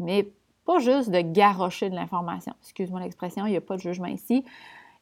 mais 0.01 0.29
pas 0.65 0.81
juste 0.81 1.11
de 1.11 1.21
garrocher 1.21 1.89
de 1.89 1.95
l'information. 1.95 2.53
Excuse-moi 2.63 3.01
l'expression, 3.01 3.47
il 3.47 3.53
n'y 3.53 3.57
a 3.57 3.61
pas 3.61 3.77
de 3.77 3.83
jugement 3.83 4.09
ici. 4.09 4.45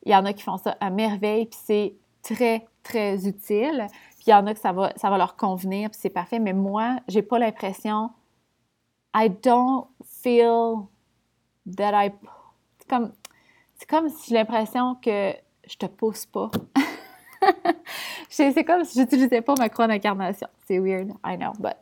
Il 0.05 0.13
y 0.13 0.15
en 0.15 0.27
a 0.27 0.35
qui 0.35 0.43
font 0.43 0.59
ça 0.59 0.77
à 0.81 0.91
merveille, 0.91 1.47
puis 1.47 1.59
c'est 1.65 1.95
très, 2.23 2.67
très 2.83 3.27
utile. 3.27 3.87
Puis 4.17 4.27
il 4.27 4.31
y 4.31 4.35
en 4.35 4.47
a 4.47 4.55
que 4.55 4.61
ça 4.61 4.73
va, 4.73 4.93
ça 4.97 5.11
va 5.11 5.19
leur 5.19 5.37
convenir, 5.37 5.91
puis 5.91 5.99
c'est 6.01 6.11
parfait. 6.11 6.39
Mais 6.39 6.53
moi, 6.53 6.99
j'ai 7.09 7.23
pas 7.23 7.39
l'impression. 7.39 8.11
I 9.15 9.31
don't 9.31 9.87
feel 10.05 10.87
that 11.77 11.93
I. 11.95 12.13
comme 12.89 13.13
c'est 13.77 13.89
comme 13.89 14.09
si 14.09 14.31
j'ai 14.31 14.35
l'impression 14.35 14.95
que 14.97 15.33
je 15.67 15.77
te 15.77 15.87
pousse 15.87 16.27
pas. 16.27 16.51
c'est 18.29 18.65
comme 18.65 18.85
si 18.85 18.99
j'utilisais 18.99 19.43
pas 19.43 19.55
ma 19.59 19.69
croix 19.69 19.87
d'incarnation. 19.87 20.49
C'est 20.67 20.79
weird, 20.79 21.11
I 21.25 21.37
know, 21.37 21.53
but. 21.59 21.77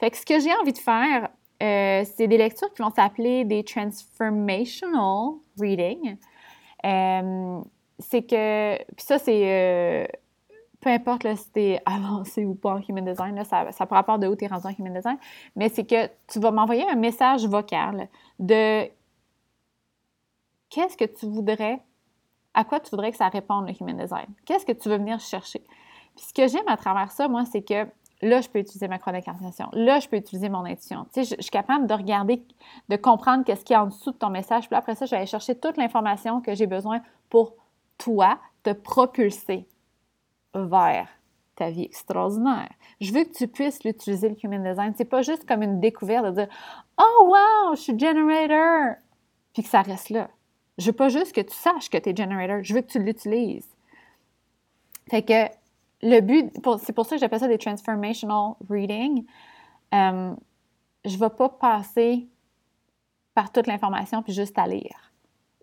Fait 0.00 0.10
que 0.10 0.16
ce 0.16 0.26
que 0.26 0.40
j'ai 0.40 0.52
envie 0.54 0.72
de 0.72 0.78
faire, 0.78 1.28
euh, 1.62 2.04
c'est 2.04 2.26
des 2.26 2.38
lectures 2.38 2.72
qui 2.72 2.82
vont 2.82 2.90
s'appeler 2.90 3.44
des 3.44 3.64
transformational 3.64 5.36
reading. 5.58 6.16
Euh, 6.84 7.60
c'est 7.98 8.22
que, 8.22 8.76
puis 8.76 9.04
ça, 9.06 9.18
c'est, 9.18 9.42
euh, 9.44 10.06
peu 10.80 10.90
importe 10.90 11.24
là, 11.24 11.36
si 11.36 11.50
t'es 11.50 11.80
avancé 11.86 12.44
ou 12.44 12.54
pas 12.54 12.74
en 12.74 12.80
Human 12.88 13.04
Design, 13.04 13.36
là, 13.36 13.44
ça, 13.44 13.70
ça 13.72 13.86
peut 13.86 13.94
rapport 13.94 14.18
de 14.18 14.26
où 14.26 14.36
tu 14.36 14.44
es 14.44 14.48
rendu 14.48 14.66
en 14.66 14.74
Human 14.78 14.94
Design, 14.94 15.16
mais 15.56 15.68
c'est 15.68 15.84
que 15.84 16.06
tu 16.26 16.40
vas 16.40 16.50
m'envoyer 16.50 16.88
un 16.90 16.96
message 16.96 17.46
vocal 17.46 18.08
de 18.38 18.88
qu'est-ce 20.74 20.96
que 20.96 21.04
tu 21.04 21.26
voudrais, 21.26 21.80
à 22.52 22.64
quoi 22.64 22.80
tu 22.80 22.90
voudrais 22.90 23.12
que 23.12 23.16
ça 23.16 23.28
réponde 23.28 23.68
le 23.68 23.74
Human 23.80 23.96
Design? 23.96 24.26
Qu'est-ce 24.44 24.66
que 24.66 24.72
tu 24.72 24.88
veux 24.88 24.96
venir 24.96 25.20
chercher? 25.20 25.60
Puis 26.16 26.26
ce 26.26 26.34
que 26.34 26.48
j'aime 26.48 26.66
à 26.66 26.76
travers 26.76 27.12
ça, 27.12 27.28
moi, 27.28 27.44
c'est 27.44 27.62
que 27.62 27.86
là, 28.22 28.40
je 28.40 28.48
peux 28.48 28.58
utiliser 28.58 28.88
ma 28.88 28.98
croix 28.98 29.12
d'incarnation. 29.12 29.68
Là, 29.72 30.00
je 30.00 30.08
peux 30.08 30.16
utiliser 30.16 30.48
mon 30.48 30.64
intuition. 30.64 31.06
Tu 31.12 31.24
sais, 31.24 31.36
je, 31.36 31.42
suis 31.42 31.50
capable 31.50 31.86
de 31.86 31.94
regarder, 31.94 32.44
de 32.88 32.96
comprendre 32.96 33.44
qu'est-ce 33.44 33.64
qu'il 33.64 33.74
y 33.74 33.76
a 33.76 33.84
en 33.84 33.86
dessous 33.86 34.10
de 34.10 34.16
ton 34.16 34.30
message. 34.30 34.66
Puis 34.68 34.76
après 34.76 34.96
ça, 34.96 35.06
je 35.06 35.12
vais 35.12 35.18
aller 35.18 35.26
chercher 35.26 35.54
toute 35.54 35.76
l'information 35.76 36.40
que 36.40 36.54
j'ai 36.54 36.66
besoin 36.66 37.00
pour 37.30 37.54
toi 37.98 38.38
te 38.64 38.70
propulser 38.72 39.68
vers 40.54 41.08
ta 41.54 41.70
vie 41.70 41.84
extraordinaire. 41.84 42.70
Je 43.00 43.12
veux 43.12 43.24
que 43.24 43.32
tu 43.32 43.46
puisses 43.46 43.84
l'utiliser, 43.84 44.28
le 44.28 44.36
Human 44.42 44.62
Design. 44.64 44.92
C'est 44.96 45.04
pas 45.04 45.22
juste 45.22 45.46
comme 45.46 45.62
une 45.62 45.78
découverte 45.78 46.24
de 46.26 46.30
dire 46.32 46.48
Oh, 46.98 47.26
wow, 47.26 47.76
je 47.76 47.80
suis 47.80 47.98
generator, 47.98 48.96
puis 49.52 49.62
que 49.62 49.68
ça 49.68 49.82
reste 49.82 50.10
là. 50.10 50.28
Je 50.78 50.86
veux 50.86 50.92
pas 50.92 51.08
juste 51.08 51.32
que 51.32 51.40
tu 51.40 51.54
saches 51.54 51.88
que 51.88 51.98
tu 51.98 52.10
es 52.10 52.16
generator, 52.16 52.62
je 52.62 52.74
veux 52.74 52.80
que 52.80 52.90
tu 52.90 52.98
l'utilises. 52.98 53.68
Fait 55.08 55.22
que 55.22 55.48
le 56.02 56.20
but, 56.20 56.52
c'est 56.80 56.92
pour 56.92 57.06
ça 57.06 57.16
que 57.16 57.20
j'appelle 57.20 57.40
ça 57.40 57.48
des 57.48 57.58
transformational 57.58 58.54
reading. 58.68 59.24
Euh, 59.94 60.34
je 61.04 61.14
ne 61.14 61.18
vais 61.18 61.30
pas 61.30 61.48
passer 61.48 62.26
par 63.34 63.52
toute 63.52 63.66
l'information 63.66 64.22
puis 64.22 64.32
juste 64.32 64.58
à 64.58 64.66
lire. 64.66 65.12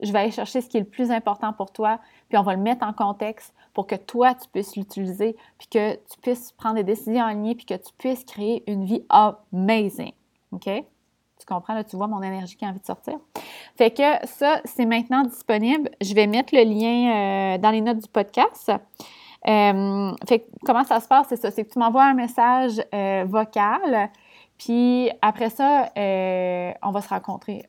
Je 0.01 0.11
vais 0.11 0.19
aller 0.19 0.31
chercher 0.31 0.61
ce 0.61 0.69
qui 0.69 0.77
est 0.77 0.81
le 0.81 0.87
plus 0.87 1.11
important 1.11 1.53
pour 1.53 1.71
toi, 1.71 1.99
puis 2.27 2.37
on 2.37 2.41
va 2.41 2.55
le 2.55 2.61
mettre 2.61 2.85
en 2.85 2.93
contexte 2.93 3.53
pour 3.73 3.85
que 3.85 3.95
toi, 3.95 4.33
tu 4.33 4.49
puisses 4.49 4.75
l'utiliser, 4.75 5.35
puis 5.59 5.67
que 5.67 5.93
tu 5.93 6.19
puisses 6.21 6.51
prendre 6.53 6.75
des 6.75 6.83
décisions 6.83 7.23
en 7.23 7.29
ligne, 7.29 7.55
puis 7.55 7.65
que 7.65 7.75
tu 7.75 7.93
puisses 7.97 8.23
créer 8.23 8.63
une 8.65 8.83
vie 8.83 9.05
amazing. 9.09 10.13
OK? 10.51 10.69
Tu 11.41 11.48
comprends, 11.51 11.74
là, 11.74 11.83
tu 11.83 11.95
vois 11.95 12.05
mon 12.05 12.21
énergie 12.21 12.55
qui 12.55 12.65
a 12.65 12.67
envie 12.67 12.79
de 12.79 12.86
sortir. 12.86 13.15
Fait 13.75 13.89
que 13.89 14.27
ça, 14.27 14.62
c'est 14.63 14.86
maintenant 14.86 15.24
disponible. 15.24 15.89
Je 16.00 16.13
vais 16.13 16.27
mettre 16.27 16.53
le 16.55 16.63
lien 16.63 17.55
euh, 17.55 17.57
dans 17.57 17.71
les 17.71 17.81
notes 17.81 17.98
du 17.98 18.07
podcast. 18.07 18.71
Euh, 19.48 20.12
fait 20.27 20.45
comment 20.63 20.83
ça 20.83 21.00
se 21.00 21.07
passe, 21.07 21.25
c'est 21.29 21.36
ça, 21.36 21.50
c'est 21.50 21.65
que 21.65 21.74
tu 21.74 21.79
m'envoies 21.79 22.05
un 22.05 22.13
message 22.13 22.79
euh, 22.93 23.25
vocal, 23.27 24.12
puis 24.60 25.10
après 25.24 25.50
ça, 25.50 25.89
on 25.95 26.91
va 26.91 27.01
se 27.01 27.10
rencontrer 27.10 27.65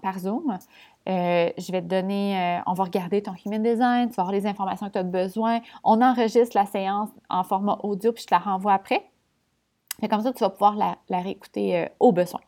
par 0.00 0.16
Zoom. 0.20 0.56
je 1.04 1.72
vais 1.72 1.82
te 1.82 1.88
donner, 1.88 2.60
on 2.68 2.72
va 2.74 2.84
regarder 2.84 3.20
ton 3.20 3.32
human 3.44 3.60
design, 3.60 4.10
tu 4.10 4.14
vas 4.14 4.22
avoir 4.22 4.30
les 4.30 4.46
informations 4.46 4.86
que 4.86 4.92
tu 4.92 4.98
as 4.98 5.02
besoin. 5.02 5.58
On 5.82 6.00
enregistre 6.00 6.56
la 6.56 6.66
séance 6.66 7.08
en 7.28 7.42
format 7.42 7.80
audio, 7.82 8.12
puis 8.12 8.22
je 8.22 8.28
te 8.28 8.34
la 8.34 8.38
renvoie 8.38 8.74
après. 8.74 9.10
Fait 10.00 10.06
comme 10.06 10.22
ça, 10.22 10.32
tu 10.32 10.38
vas 10.38 10.50
pouvoir 10.50 10.76
la 10.76 11.20
réécouter 11.20 11.88
au 11.98 12.12
besoin. 12.12 12.38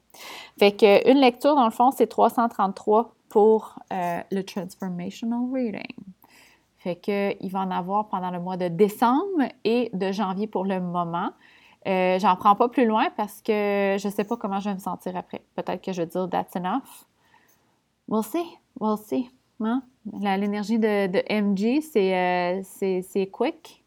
Fait 0.59 0.73
qu'une 0.73 1.19
lecture, 1.19 1.55
dans 1.55 1.65
le 1.65 1.71
fond, 1.71 1.91
c'est 1.91 2.07
333 2.07 3.15
pour 3.29 3.79
euh, 3.93 4.21
le 4.31 4.43
Transformational 4.43 5.41
Reading. 5.53 5.97
Fait 6.79 6.97
qu'il 6.97 7.51
va 7.51 7.61
en 7.61 7.71
avoir 7.71 8.09
pendant 8.09 8.31
le 8.31 8.41
mois 8.41 8.57
de 8.57 8.69
décembre 8.69 9.49
et 9.65 9.91
de 9.93 10.13
janvier 10.13 10.47
pour 10.47 10.65
le 10.65 10.81
moment. 10.81 11.31
Euh, 11.87 12.19
J'en 12.19 12.37
prends 12.37 12.57
pas 12.57 12.69
plus 12.69 12.87
loin 12.87 13.09
parce 13.17 13.41
que 13.43 13.97
je 13.99 14.09
sais 14.09 14.25
pas 14.25 14.37
comment 14.37 14.61
je 14.61 14.69
vais 14.69 14.75
me 14.75 14.81
sentir 14.81 15.17
après. 15.17 15.43
Peut-être 15.55 15.83
que 15.83 15.93
je 15.93 16.03
vais 16.03 16.07
dire 16.07 16.29
that's 16.29 16.57
enough. 16.57 17.07
We'll 18.09 18.25
see. 18.25 18.59
We'll 18.79 18.99
see. 18.99 19.31
Hein? 19.61 19.83
L'énergie 20.21 20.79
de, 20.79 21.07
MG, 21.31 21.81
euh, 21.97 22.61
c'est 22.65 23.27
quick. 23.27 23.85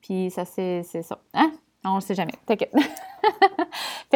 Puis 0.00 0.30
ça, 0.30 0.44
c'est 0.44 0.82
ça. 0.82 1.18
Hein? 1.34 1.52
On 1.84 1.96
ne 1.96 2.00
sait 2.00 2.14
jamais. 2.14 2.32
fait 2.46 2.56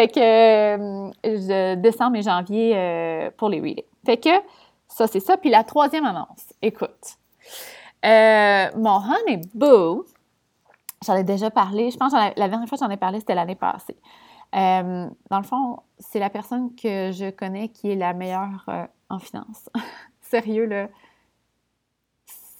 que 0.08 0.18
euh, 1.36 1.76
décembre 1.76 2.16
et 2.16 2.22
janvier 2.22 2.72
euh, 2.76 3.30
pour 3.36 3.48
les 3.48 3.60
readings. 3.60 3.84
Fait 4.04 4.18
que 4.18 4.30
ça, 4.88 5.06
c'est 5.06 5.20
ça. 5.20 5.36
Puis 5.36 5.50
la 5.50 5.64
troisième 5.64 6.04
annonce, 6.04 6.52
écoute. 6.62 7.16
Euh, 8.04 8.68
mon 8.76 9.00
Honey 9.00 9.40
Boo, 9.54 10.04
j'en 11.04 11.16
ai 11.16 11.24
déjà 11.24 11.50
parlé. 11.50 11.90
Je 11.90 11.96
pense 11.96 12.12
que 12.12 12.16
la 12.16 12.48
dernière 12.48 12.68
fois 12.68 12.78
que 12.78 12.84
j'en 12.84 12.90
ai 12.90 12.96
parlé, 12.96 13.18
c'était 13.18 13.34
l'année 13.34 13.56
passée. 13.56 13.96
dans 14.52 15.10
le 15.30 15.42
fond, 15.42 15.80
c'est 15.98 16.20
la 16.20 16.30
personne 16.30 16.74
que 16.76 17.10
je 17.10 17.30
connais 17.30 17.68
qui 17.68 17.90
est 17.90 17.96
la 17.96 18.12
meilleure 18.12 18.64
en 19.08 19.18
finance. 19.18 19.68
Sérieux, 20.20 20.66
là 20.66 20.88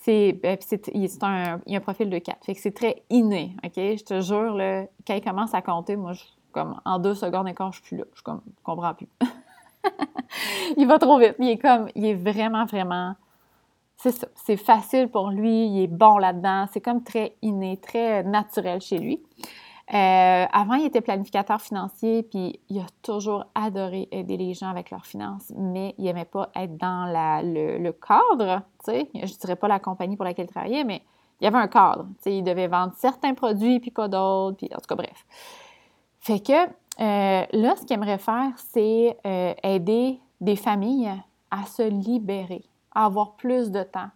ben, 0.06 0.56
c'est, 0.60 0.88
un, 1.22 1.60
il 1.66 1.74
a 1.74 1.78
un 1.78 1.80
profil 1.80 2.10
de 2.10 2.18
4. 2.18 2.44
Fait 2.44 2.54
que 2.54 2.60
c'est 2.60 2.74
très 2.74 3.02
inné, 3.10 3.56
OK? 3.64 3.72
Je 3.76 4.04
te 4.04 4.20
jure, 4.20 4.54
là, 4.54 4.84
quand 5.06 5.14
il 5.14 5.22
commence 5.22 5.54
à 5.54 5.62
compter, 5.62 5.96
moi, 5.96 6.12
je, 6.12 6.22
comme 6.52 6.80
en 6.84 6.98
deux 6.98 7.14
secondes 7.14 7.48
et 7.48 7.54
je 7.58 7.72
suis 7.72 7.82
plus 7.82 7.96
là. 7.98 8.04
Je 8.14 8.22
comme, 8.22 8.40
comprends 8.62 8.94
plus. 8.94 9.08
il 10.76 10.86
va 10.86 10.98
trop 10.98 11.18
vite. 11.18 11.34
Il 11.38 11.48
est 11.48 11.58
comme, 11.58 11.88
il 11.94 12.06
est 12.06 12.14
vraiment, 12.14 12.64
vraiment... 12.64 13.14
C'est 13.98 14.12
ça. 14.12 14.26
C'est 14.34 14.56
facile 14.56 15.08
pour 15.08 15.30
lui. 15.30 15.66
Il 15.66 15.82
est 15.82 15.86
bon 15.86 16.18
là-dedans. 16.18 16.66
C'est 16.72 16.80
comme 16.80 17.02
très 17.02 17.34
inné, 17.42 17.78
très 17.78 18.22
naturel 18.22 18.80
chez 18.80 18.98
lui. 18.98 19.22
Euh, 19.94 20.46
avant, 20.52 20.74
il 20.74 20.86
était 20.86 21.00
planificateur 21.00 21.60
financier, 21.60 22.24
puis 22.24 22.58
il 22.68 22.80
a 22.80 22.86
toujours 23.02 23.46
adoré 23.54 24.08
aider 24.10 24.36
les 24.36 24.52
gens 24.52 24.68
avec 24.68 24.90
leurs 24.90 25.06
finances, 25.06 25.52
mais 25.56 25.94
il 25.98 26.04
n'aimait 26.04 26.24
pas 26.24 26.50
être 26.56 26.76
dans 26.76 27.06
le, 27.44 27.92
cadre, 27.92 28.62
tu 28.84 28.90
sais. 28.90 29.08
Je 29.14 29.32
ne 29.32 29.38
dirais 29.38 29.56
pas 29.56 29.68
la 29.68 29.78
compagnie 29.78 30.16
pour 30.16 30.24
laquelle 30.24 30.46
il 30.46 30.52
travaillait, 30.52 30.82
mais 30.82 31.02
il 31.40 31.44
y 31.44 31.46
avait 31.46 31.58
un 31.58 31.68
cadre. 31.68 32.06
Tu 32.16 32.22
sais, 32.22 32.38
il 32.38 32.42
devait 32.42 32.66
vendre 32.66 32.94
certains 32.96 33.34
produits, 33.34 33.78
puis 33.78 33.92
quoi 33.92 34.08
d'autre, 34.08 34.56
puis 34.56 34.68
en 34.74 34.78
tout 34.78 34.88
cas, 34.88 34.96
bref. 34.96 35.24
Fait 36.18 36.40
que 36.40 36.66
euh, 37.00 37.46
là, 37.52 37.76
ce 37.76 37.84
qu'il 37.84 37.94
aimerait 37.94 38.18
faire, 38.18 38.50
c'est 38.56 39.16
euh, 39.24 39.54
aider 39.62 40.18
des 40.40 40.56
familles 40.56 41.12
à 41.52 41.64
se 41.64 41.82
libérer, 41.82 42.64
à 42.92 43.04
avoir 43.04 43.36
plus 43.36 43.70
de 43.70 43.84
temps, 43.84 44.10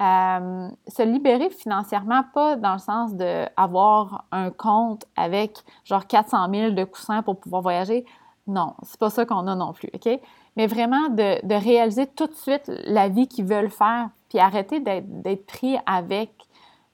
euh, 0.00 0.68
se 0.88 1.02
libérer 1.02 1.48
financièrement, 1.48 2.22
pas 2.34 2.56
dans 2.56 2.74
le 2.74 2.78
sens 2.78 3.14
d'avoir 3.14 4.26
un 4.30 4.50
compte 4.50 5.06
avec 5.16 5.56
genre 5.84 6.06
400 6.06 6.48
000 6.52 6.70
de 6.72 6.84
coussins 6.84 7.22
pour 7.22 7.40
pouvoir 7.40 7.62
voyager. 7.62 8.04
Non, 8.46 8.74
c'est 8.82 9.00
pas 9.00 9.08
ça 9.08 9.24
qu'on 9.24 9.46
a 9.46 9.54
non 9.54 9.72
plus, 9.72 9.88
OK? 9.94 10.20
Mais 10.56 10.66
vraiment 10.66 11.08
de, 11.08 11.54
réaliser 11.54 12.06
tout 12.06 12.26
de 12.26 12.34
suite 12.34 12.70
la 12.84 13.08
vie 13.08 13.26
qu'ils 13.26 13.46
veulent 13.46 13.70
faire, 13.70 14.10
puis 14.28 14.38
arrêter 14.38 14.80
d'être 14.80 15.46
pris 15.46 15.78
avec, 15.86 16.30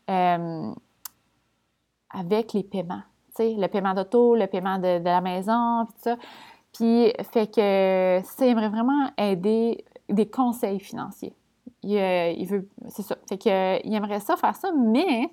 euh, 0.08 0.72
avec 2.10 2.52
les 2.52 2.62
paiements. 2.62 3.02
Tu 3.36 3.42
sais, 3.42 3.54
le 3.58 3.66
paiement 3.66 3.94
d'auto, 3.94 4.36
le 4.36 4.46
paiement 4.46 4.78
de, 4.78 5.00
de, 5.00 5.04
la 5.04 5.20
maison, 5.20 5.86
puis 5.86 5.94
tout 5.94 6.02
ça. 6.02 6.16
Puis, 6.72 7.12
fait 7.32 7.52
que 7.52 8.20
ça 8.24 8.46
aimerait 8.46 8.68
vraiment 8.68 9.10
aider 9.18 9.84
des 10.08 10.26
conseils 10.26 10.80
financiers 10.80 11.34
il, 11.82 12.46
veut, 12.46 12.68
c'est 12.88 13.02
ça. 13.02 13.16
Fait 13.28 13.38
que, 13.38 13.86
il 13.86 13.94
aimerait 13.94 14.20
ça 14.20 14.36
faire 14.36 14.54
ça, 14.54 14.70
mais 14.72 15.30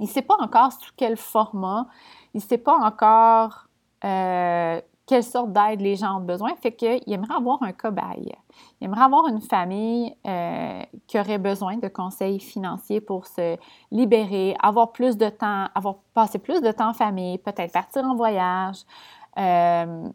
il 0.00 0.04
ne 0.04 0.08
sait 0.08 0.22
pas 0.22 0.36
encore 0.40 0.72
sous 0.72 0.92
quel 0.96 1.16
format, 1.16 1.86
il 2.34 2.38
ne 2.38 2.42
sait 2.42 2.58
pas 2.58 2.76
encore 2.76 3.66
euh, 4.04 4.80
quelle 5.06 5.22
sorte 5.22 5.52
d'aide 5.52 5.80
les 5.80 5.96
gens 5.96 6.18
ont 6.18 6.24
besoin. 6.24 6.54
Fait 6.56 6.72
qu'il 6.72 7.12
aimerait 7.12 7.34
avoir 7.34 7.62
un 7.62 7.72
cobaye. 7.72 8.32
Il 8.80 8.86
aimerait 8.86 9.04
avoir 9.04 9.28
une 9.28 9.40
famille 9.40 10.14
euh, 10.26 10.82
qui 11.06 11.18
aurait 11.18 11.38
besoin 11.38 11.76
de 11.76 11.88
conseils 11.88 12.40
financiers 12.40 13.00
pour 13.00 13.26
se 13.26 13.56
libérer, 13.90 14.56
avoir 14.60 14.92
plus 14.92 15.16
de 15.16 15.28
temps, 15.28 15.68
avoir 15.74 15.96
passé 16.14 16.38
plus 16.38 16.60
de 16.60 16.72
temps 16.72 16.90
en 16.90 16.94
famille, 16.94 17.38
peut-être 17.38 17.72
partir 17.72 18.04
en 18.04 18.14
voyage, 18.14 18.82
euh, 19.38 20.08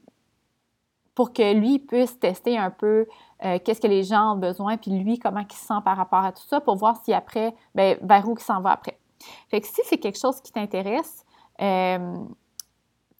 pour 1.13 1.33
que 1.33 1.53
lui 1.53 1.79
puisse 1.79 2.19
tester 2.19 2.57
un 2.57 2.71
peu 2.71 3.05
euh, 3.45 3.57
qu'est-ce 3.63 3.79
que 3.79 3.87
les 3.87 4.03
gens 4.03 4.33
ont 4.33 4.37
besoin, 4.37 4.75
puis 4.75 4.91
lui, 4.91 5.17
comment 5.17 5.45
il 5.49 5.55
se 5.55 5.65
sent 5.65 5.81
par 5.85 5.95
rapport 5.95 6.25
à 6.25 6.31
tout 6.31 6.43
ça, 6.47 6.59
pour 6.59 6.75
voir 6.75 6.97
si 7.03 7.13
après, 7.13 7.55
ben, 7.73 7.97
vers 8.01 8.27
où 8.27 8.35
il 8.37 8.43
s'en 8.43 8.59
va 8.59 8.71
après. 8.71 8.99
Fait 9.49 9.61
que 9.61 9.67
si 9.67 9.81
c'est 9.85 9.97
quelque 9.97 10.19
chose 10.19 10.41
qui 10.41 10.51
t'intéresse, 10.51 11.25
euh, 11.61 12.15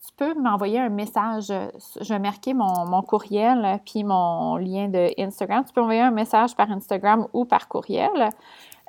tu 0.06 0.14
peux 0.18 0.34
m'envoyer 0.34 0.80
un 0.80 0.90
message. 0.90 1.48
Je 1.48 2.10
vais 2.10 2.20
marquer 2.20 2.54
mon, 2.54 3.02
courriel 3.02 3.80
puis 3.86 4.04
mon 4.04 4.58
lien 4.58 4.90
de 4.90 5.10
Instagram. 5.18 5.64
Tu 5.66 5.74
peux 5.74 5.82
m'envoyer 5.82 6.02
un 6.02 6.12
message 6.12 6.56
par 6.56 6.70
Instagram 6.72 7.28
ou 7.34 7.46
par 7.46 7.68
courriel 7.68 8.30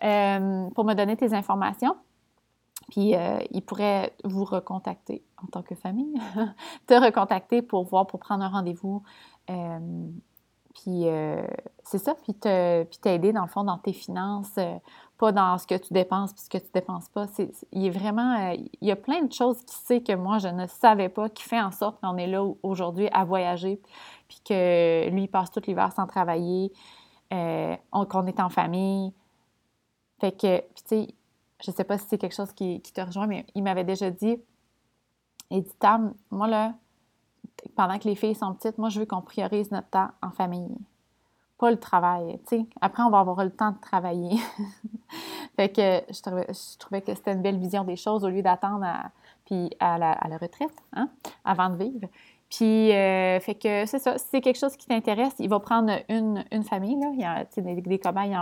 euh, 0.02 0.70
pour 0.70 0.84
me 0.84 0.94
donner 0.94 1.16
tes 1.16 1.34
informations. 1.34 1.96
Puis 2.90 3.14
il 3.50 3.62
pourrait 3.62 4.12
vous 4.25 4.44
recontacter 4.44 5.22
en 5.42 5.46
tant 5.46 5.62
que 5.62 5.76
famille, 5.76 6.14
te 6.87 6.94
recontacter 6.94 7.62
pour 7.62 7.84
voir, 7.84 8.06
pour 8.06 8.18
prendre 8.18 8.42
un 8.42 8.49
rendez-vous 8.49 9.02
puis 10.74 11.08
euh, 11.08 11.42
c'est 11.82 11.98
ça, 11.98 12.14
puis 12.14 12.34
t'aider 12.34 13.32
dans 13.32 13.42
le 13.42 13.48
fond 13.48 13.64
dans 13.64 13.78
tes 13.78 13.92
finances, 13.92 14.56
euh, 14.58 14.78
pas 15.18 15.32
dans 15.32 15.58
ce 15.58 15.66
que 15.66 15.74
tu 15.76 15.92
dépenses 15.92 16.32
puis 16.32 16.42
ce 16.42 16.48
que 16.48 16.58
tu 16.58 16.70
dépenses 16.72 17.08
pas. 17.08 17.26
il 17.72 17.86
est 17.86 17.90
vraiment, 17.90 18.38
euh, 18.38 18.54
il 18.80 18.88
y 18.88 18.90
a 18.90 18.96
plein 18.96 19.22
de 19.22 19.32
choses 19.32 19.62
qui 19.64 19.74
sait 19.74 20.00
que 20.00 20.14
moi 20.14 20.38
je 20.38 20.48
ne 20.48 20.66
savais 20.66 21.08
pas, 21.08 21.28
qui 21.28 21.42
fait 21.42 21.60
en 21.60 21.72
sorte 21.72 22.00
qu'on 22.00 22.16
est 22.16 22.26
là 22.26 22.44
aujourd'hui 22.62 23.08
à 23.12 23.24
voyager, 23.24 23.80
puis 24.28 24.40
que 24.44 25.08
lui 25.10 25.24
il 25.24 25.28
passe 25.28 25.50
tout 25.50 25.62
l'hiver 25.66 25.92
sans 25.92 26.06
travailler, 26.06 26.72
qu'on 27.30 28.26
est 28.26 28.40
en 28.40 28.48
famille. 28.48 29.12
Fait 30.20 30.32
que, 30.32 30.58
puis 30.58 30.82
tu 30.82 30.88
sais, 30.88 31.08
je 31.64 31.70
sais 31.70 31.84
pas 31.84 31.98
si 31.98 32.06
c'est 32.08 32.18
quelque 32.18 32.34
chose 32.34 32.52
qui, 32.52 32.80
qui 32.80 32.92
te 32.92 33.00
rejoint, 33.00 33.26
mais 33.26 33.46
il 33.54 33.62
m'avait 33.62 33.84
déjà 33.84 34.10
dit, 34.10 34.38
il 35.50 35.62
dit 35.62 35.72
Tam, 35.78 36.14
moi 36.30 36.48
là, 36.48 36.74
pendant 37.76 37.99
que 37.99 38.09
les 38.09 38.14
filles 38.14 38.35
sont 38.35 38.54
petites, 38.54 38.78
moi, 38.78 38.88
je 38.88 39.00
veux 39.00 39.06
qu'on 39.06 39.23
priorise 39.23 39.70
notre 39.70 39.88
temps 39.88 40.09
en 40.23 40.30
famille. 40.30 40.76
Pas 41.59 41.70
le 41.70 41.78
travail. 41.78 42.40
Après, 42.80 43.02
on 43.02 43.11
va 43.11 43.20
avoir 43.20 43.44
le 43.44 43.50
temps 43.50 43.73
de 43.73 43.80
travailler. 43.80 44.38
Fait 45.56 45.68
que 45.68 46.00
je 46.12 46.78
trouvais, 46.78 47.02
que 47.02 47.14
c'était 47.14 47.32
une 47.32 47.42
belle 47.42 47.59
vision 47.59 47.85
des 47.85 47.97
choses 47.97 48.25
au 48.25 48.28
lieu 48.28 48.42
d'attendre 48.42 48.85
à, 48.85 49.11
puis 49.44 49.70
à, 49.78 49.99
la, 49.99 50.14
retraite, 50.40 50.75
hein, 50.94 51.11
avant 51.44 51.68
de 51.68 51.76
vivre. 51.76 52.09
Puis, 52.49 52.92
euh, 52.92 53.38
fait 53.38 53.54
que 53.54 53.87
c'est 53.87 54.00
ça. 54.00 54.18
Si 54.18 54.26
c'est 54.30 54.40
quelque 54.40 54.59
chose 54.59 54.76
qui 54.76 54.87
t'intéresse, 54.87 55.35
il 55.38 55.49
va 55.49 55.61
prendre 55.61 55.92
une, 56.09 56.44
famille. 56.64 56.99
Là. 56.99 57.11
Il 57.12 57.20
y 57.20 57.25
a 57.25 57.44
des, 57.44 57.80
des 57.80 57.99
cobayes, 57.99 58.35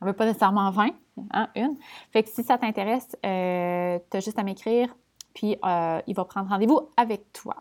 on 0.00 0.04
ne 0.06 0.10
veut 0.10 0.16
pas 0.16 0.26
nécessairement 0.26 0.70
20, 0.70 0.90
hein, 1.32 1.48
une. 1.56 1.76
Fait 2.12 2.22
que 2.22 2.28
si 2.28 2.44
ça 2.44 2.56
t'intéresse, 2.56 3.16
euh, 3.26 3.98
tu 4.10 4.16
as 4.16 4.20
juste 4.20 4.38
à 4.38 4.44
m'écrire, 4.44 4.94
puis 5.34 5.56
euh, 5.64 6.00
il 6.06 6.14
va 6.14 6.24
prendre 6.24 6.48
rendez-vous 6.48 6.80
avec 6.96 7.32
toi. 7.32 7.56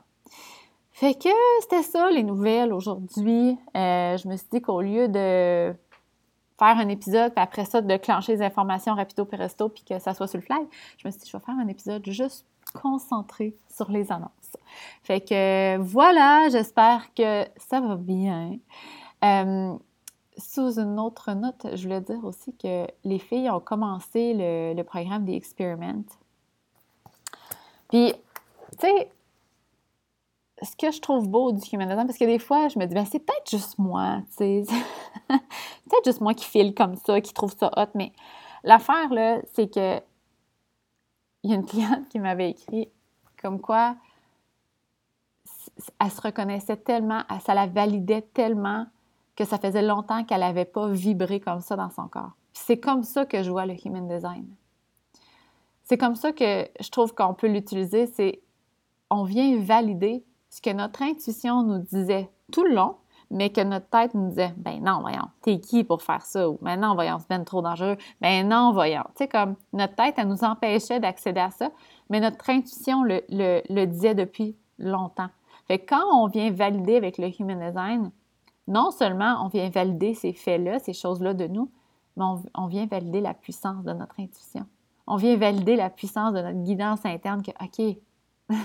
Fait 0.97 1.13
que 1.13 1.29
c'était 1.61 1.83
ça, 1.83 2.09
les 2.09 2.23
nouvelles 2.23 2.73
aujourd'hui. 2.73 3.55
Euh, 3.75 4.17
je 4.17 4.27
me 4.27 4.35
suis 4.35 4.47
dit 4.51 4.61
qu'au 4.61 4.81
lieu 4.81 5.07
de 5.07 5.71
faire 6.57 6.75
un 6.79 6.87
épisode, 6.87 7.35
puis 7.35 7.43
après 7.43 7.65
ça, 7.65 7.81
de 7.81 7.97
clencher 7.97 8.37
les 8.37 8.41
informations 8.41 8.95
rapido 8.95 9.23
presto, 9.25 9.69
puis 9.69 9.83
que 9.83 9.99
ça 9.99 10.15
soit 10.15 10.25
sur 10.25 10.39
le 10.39 10.43
fly, 10.43 10.57
je 10.97 11.07
me 11.07 11.11
suis 11.11 11.21
dit, 11.21 11.29
je 11.31 11.37
vais 11.37 11.43
faire 11.43 11.53
un 11.53 11.67
épisode 11.67 12.03
juste 12.09 12.47
concentré 12.73 13.55
sur 13.69 13.91
les 13.91 14.11
annonces. 14.11 14.57
Fait 15.03 15.21
que 15.21 15.77
voilà, 15.77 16.49
j'espère 16.49 17.13
que 17.13 17.45
ça 17.57 17.79
va 17.79 17.95
bien. 17.95 18.57
Sous 20.35 20.79
une 20.79 20.99
autre 20.99 21.31
note, 21.33 21.67
je 21.75 21.83
voulais 21.83 22.01
dire 22.01 22.25
aussi 22.25 22.55
que 22.55 22.87
les 23.03 23.19
filles 23.19 23.51
ont 23.51 23.59
commencé 23.59 24.33
le, 24.35 24.81
programme 24.81 25.25
des 25.25 25.35
Experiment. 25.35 26.05
Puis, 27.87 28.15
tu 28.71 28.87
sais, 28.87 29.11
ce 30.61 30.75
que 30.75 30.91
je 30.91 30.99
trouve 30.99 31.29
beau 31.29 31.51
du 31.51 31.61
human 31.71 31.87
design, 31.87 32.07
parce 32.07 32.17
que 32.17 32.25
des 32.25 32.39
fois, 32.39 32.67
je 32.67 32.79
me 32.79 32.85
dis, 32.85 32.95
ben, 32.95 33.05
c'est 33.05 33.19
peut-être 33.19 33.49
juste 33.49 33.77
moi, 33.77 34.21
tu 34.29 34.37
sais. 34.37 34.63
peut-être 35.27 36.05
juste 36.05 36.21
moi 36.21 36.33
qui 36.33 36.45
file 36.45 36.73
comme 36.73 36.95
ça, 36.95 37.21
qui 37.21 37.33
trouve 37.33 37.55
ça 37.57 37.71
hot, 37.77 37.91
mais 37.93 38.11
l'affaire, 38.63 39.13
là, 39.13 39.39
c'est 39.53 39.71
que 39.71 40.01
il 41.43 41.51
y 41.51 41.53
a 41.53 41.55
une 41.55 41.65
cliente 41.67 42.09
qui 42.09 42.19
m'avait 42.19 42.51
écrit 42.51 42.89
comme 43.41 43.61
quoi 43.61 43.95
elle 45.99 46.11
se 46.11 46.21
reconnaissait 46.21 46.77
tellement, 46.77 47.21
ça 47.45 47.53
la 47.53 47.67
validait 47.67 48.21
tellement 48.21 48.87
que 49.35 49.45
ça 49.45 49.57
faisait 49.59 49.81
longtemps 49.81 50.23
qu'elle 50.23 50.39
n'avait 50.39 50.65
pas 50.65 50.87
vibré 50.87 51.39
comme 51.39 51.61
ça 51.61 51.75
dans 51.75 51.89
son 51.89 52.07
corps. 52.07 52.31
C'est 52.53 52.79
comme 52.79 53.03
ça 53.03 53.25
que 53.25 53.43
je 53.43 53.51
vois 53.51 53.65
le 53.65 53.75
human 53.85 54.07
design. 54.07 54.47
C'est 55.83 55.97
comme 55.97 56.15
ça 56.15 56.31
que 56.31 56.67
je 56.79 56.89
trouve 56.89 57.13
qu'on 57.13 57.33
peut 57.33 57.47
l'utiliser, 57.47 58.07
c'est 58.07 58.41
on 59.09 59.23
vient 59.23 59.57
valider 59.59 60.25
que 60.61 60.71
notre 60.71 61.01
intuition 61.01 61.63
nous 61.63 61.79
disait 61.79 62.29
tout 62.51 62.63
le 62.63 62.73
long, 62.73 62.95
mais 63.29 63.49
que 63.49 63.61
notre 63.61 63.87
tête 63.87 64.13
nous 64.13 64.29
disait 64.29 64.53
ben 64.57 64.81
non, 64.81 65.01
voyons, 65.01 65.27
t'es 65.41 65.59
qui 65.59 65.83
pour 65.83 66.01
faire 66.01 66.21
ça 66.25 66.49
ou 66.49 66.57
ben 66.61 66.77
non, 66.77 66.95
voyons, 66.95 67.17
c'est 67.19 67.29
bien 67.29 67.43
trop 67.43 67.61
dangereux. 67.61 67.97
Ben 68.21 68.47
non, 68.47 68.71
voyons. 68.71 69.03
Tu 69.15 69.23
sais, 69.23 69.27
comme 69.27 69.55
notre 69.73 69.95
tête, 69.95 70.15
elle 70.17 70.27
nous 70.27 70.43
empêchait 70.43 70.99
d'accéder 70.99 71.41
à 71.41 71.51
ça, 71.51 71.69
mais 72.09 72.19
notre 72.19 72.49
intuition 72.49 73.03
le, 73.03 73.21
le, 73.29 73.85
disait 73.85 74.15
depuis 74.15 74.55
longtemps. 74.79 75.29
Fait 75.67 75.79
que 75.79 75.89
quand 75.89 76.05
on 76.13 76.27
vient 76.27 76.51
valider 76.51 76.95
avec 76.95 77.17
le 77.17 77.27
human 77.39 77.59
design, 77.59 78.11
non 78.67 78.91
seulement 78.91 79.43
on 79.43 79.49
vient 79.49 79.69
valider 79.69 80.13
ces 80.13 80.33
faits-là, 80.33 80.79
ces 80.79 80.93
choses-là 80.93 81.33
de 81.33 81.47
nous, 81.47 81.69
mais 82.15 82.23
on, 82.55 82.67
vient 82.67 82.85
valider 82.85 83.21
la 83.21 83.33
puissance 83.33 83.83
de 83.83 83.93
notre 83.93 84.19
intuition. 84.19 84.65
On 85.05 85.17
vient 85.17 85.37
valider 85.37 85.75
la 85.75 85.89
puissance 85.89 86.33
de 86.33 86.41
notre 86.41 86.63
guidance 86.63 87.05
interne 87.05 87.43
que, 87.43 87.51
OK, 87.63 87.97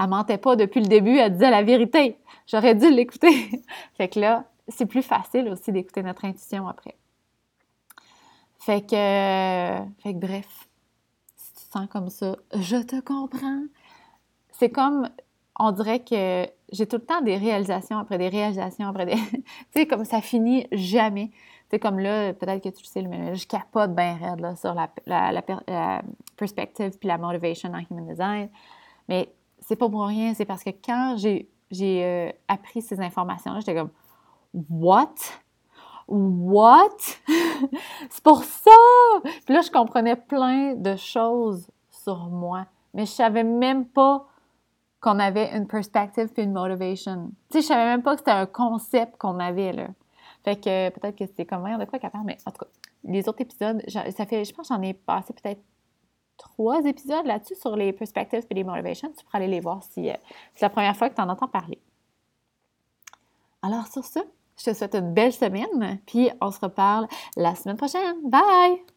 elle 0.00 0.08
mentait 0.08 0.38
pas 0.38 0.56
depuis 0.56 0.80
le 0.80 0.86
début, 0.86 1.16
elle 1.18 1.32
disait 1.32 1.50
la 1.50 1.62
vérité. 1.62 2.18
J'aurais 2.46 2.74
dû 2.74 2.90
l'écouter. 2.90 3.50
fait 3.96 4.08
que 4.08 4.20
là, 4.20 4.44
c'est 4.68 4.86
plus 4.86 5.02
facile 5.02 5.48
aussi 5.48 5.72
d'écouter 5.72 6.02
notre 6.02 6.24
intuition 6.24 6.66
après. 6.66 6.96
Fait 8.58 8.80
que, 8.80 8.94
fait 10.02 10.14
que 10.14 10.18
bref, 10.18 10.68
si 11.36 11.52
tu 11.54 11.64
te 11.66 11.72
sens 11.72 11.88
comme 11.88 12.10
ça, 12.10 12.36
je 12.54 12.76
te 12.76 13.00
comprends. 13.00 13.64
C'est 14.52 14.70
comme 14.70 15.08
on 15.58 15.72
dirait 15.72 16.00
que 16.00 16.46
j'ai 16.70 16.86
tout 16.86 16.96
le 16.96 17.04
temps 17.04 17.20
des 17.20 17.36
réalisations 17.36 17.98
après 17.98 18.18
des 18.18 18.28
réalisations 18.28 18.88
après 18.88 19.06
des. 19.06 19.16
tu 19.32 19.42
sais, 19.72 19.86
comme 19.86 20.04
ça 20.04 20.20
finit 20.20 20.66
jamais. 20.72 21.30
Tu 21.70 21.78
comme 21.78 21.98
là, 21.98 22.32
peut-être 22.34 22.62
que 22.62 22.68
tu 22.68 22.82
le 22.82 22.88
sais, 22.88 23.02
mais 23.02 23.34
je 23.34 23.46
capote 23.46 23.94
bien 23.94 24.16
raide 24.16 24.40
là, 24.40 24.54
sur 24.56 24.74
la, 24.74 24.90
la, 25.06 26.02
perspective 26.36 26.98
puis 26.98 27.08
la 27.08 27.18
motivation 27.18 27.72
en 27.72 27.78
human 27.90 28.06
design. 28.06 28.48
Mais 29.08 29.32
c'est 29.62 29.76
pas 29.76 29.88
pour 29.88 30.06
rien, 30.06 30.34
c'est 30.34 30.44
parce 30.44 30.62
que 30.62 30.70
quand 30.70 31.16
j'ai, 31.16 31.48
euh, 31.80 32.30
appris 32.48 32.82
ces 32.82 33.00
informations-là, 33.00 33.60
j'étais 33.60 33.74
comme 33.74 33.90
What? 34.70 35.14
What? 36.08 36.98
c'est 38.10 38.22
pour 38.22 38.44
ça! 38.44 38.70
Puis 39.44 39.54
là, 39.54 39.62
je 39.62 39.70
comprenais 39.70 40.16
plein 40.16 40.74
de 40.74 40.96
choses 40.96 41.70
sur 41.90 42.28
moi, 42.28 42.66
mais 42.92 43.06
je 43.06 43.12
savais 43.12 43.44
même 43.44 43.86
pas 43.86 44.26
qu'on 45.00 45.18
avait 45.18 45.56
une 45.56 45.66
perspective 45.66 46.28
puis 46.28 46.44
une 46.44 46.52
motivation. 46.52 47.32
Tu 47.50 47.58
sais, 47.58 47.62
je 47.62 47.66
savais 47.68 47.84
même 47.84 48.02
pas 48.02 48.12
que 48.12 48.18
c'était 48.18 48.30
un 48.30 48.46
concept 48.46 49.16
qu'on 49.16 49.38
avait, 49.40 49.72
là. 49.72 49.88
Fait 50.44 50.56
que 50.56 50.90
peut-être 50.90 51.16
que 51.16 51.26
c'était 51.26 51.46
comme, 51.46 51.64
de 51.78 51.84
quoi 51.84 51.98
capable, 51.98 52.24
mais 52.24 52.36
en 52.46 52.50
tout 52.50 52.64
cas, 52.64 52.70
les 53.04 53.28
autres 53.28 53.40
épisodes, 53.40 53.82
ça 53.88 54.26
fait, 54.26 54.44
je 54.44 54.52
pense 54.52 54.68
que 54.68 54.74
j'en 54.74 54.82
ai 54.82 54.94
passé 54.94 55.32
peut-être 55.32 55.62
trois 56.42 56.84
épisodes 56.84 57.26
là-dessus 57.26 57.54
sur 57.54 57.76
les 57.76 57.92
perspectives 57.92 58.44
et 58.50 58.54
les 58.54 58.64
motivations. 58.64 59.12
Tu 59.16 59.24
pourras 59.24 59.38
aller 59.38 59.48
les 59.48 59.60
voir 59.60 59.82
si 59.82 60.10
euh, 60.10 60.14
c'est 60.54 60.62
la 60.62 60.70
première 60.70 60.96
fois 60.96 61.08
que 61.08 61.14
tu 61.14 61.20
en 61.20 61.28
entends 61.28 61.48
parler. 61.48 61.78
Alors 63.62 63.86
sur 63.86 64.04
ce, 64.04 64.18
je 64.58 64.64
te 64.64 64.74
souhaite 64.74 64.94
une 64.94 65.14
belle 65.14 65.32
semaine, 65.32 66.00
puis 66.06 66.30
on 66.40 66.50
se 66.50 66.60
reparle 66.60 67.06
la 67.36 67.54
semaine 67.54 67.76
prochaine. 67.76 68.16
Bye! 68.24 68.82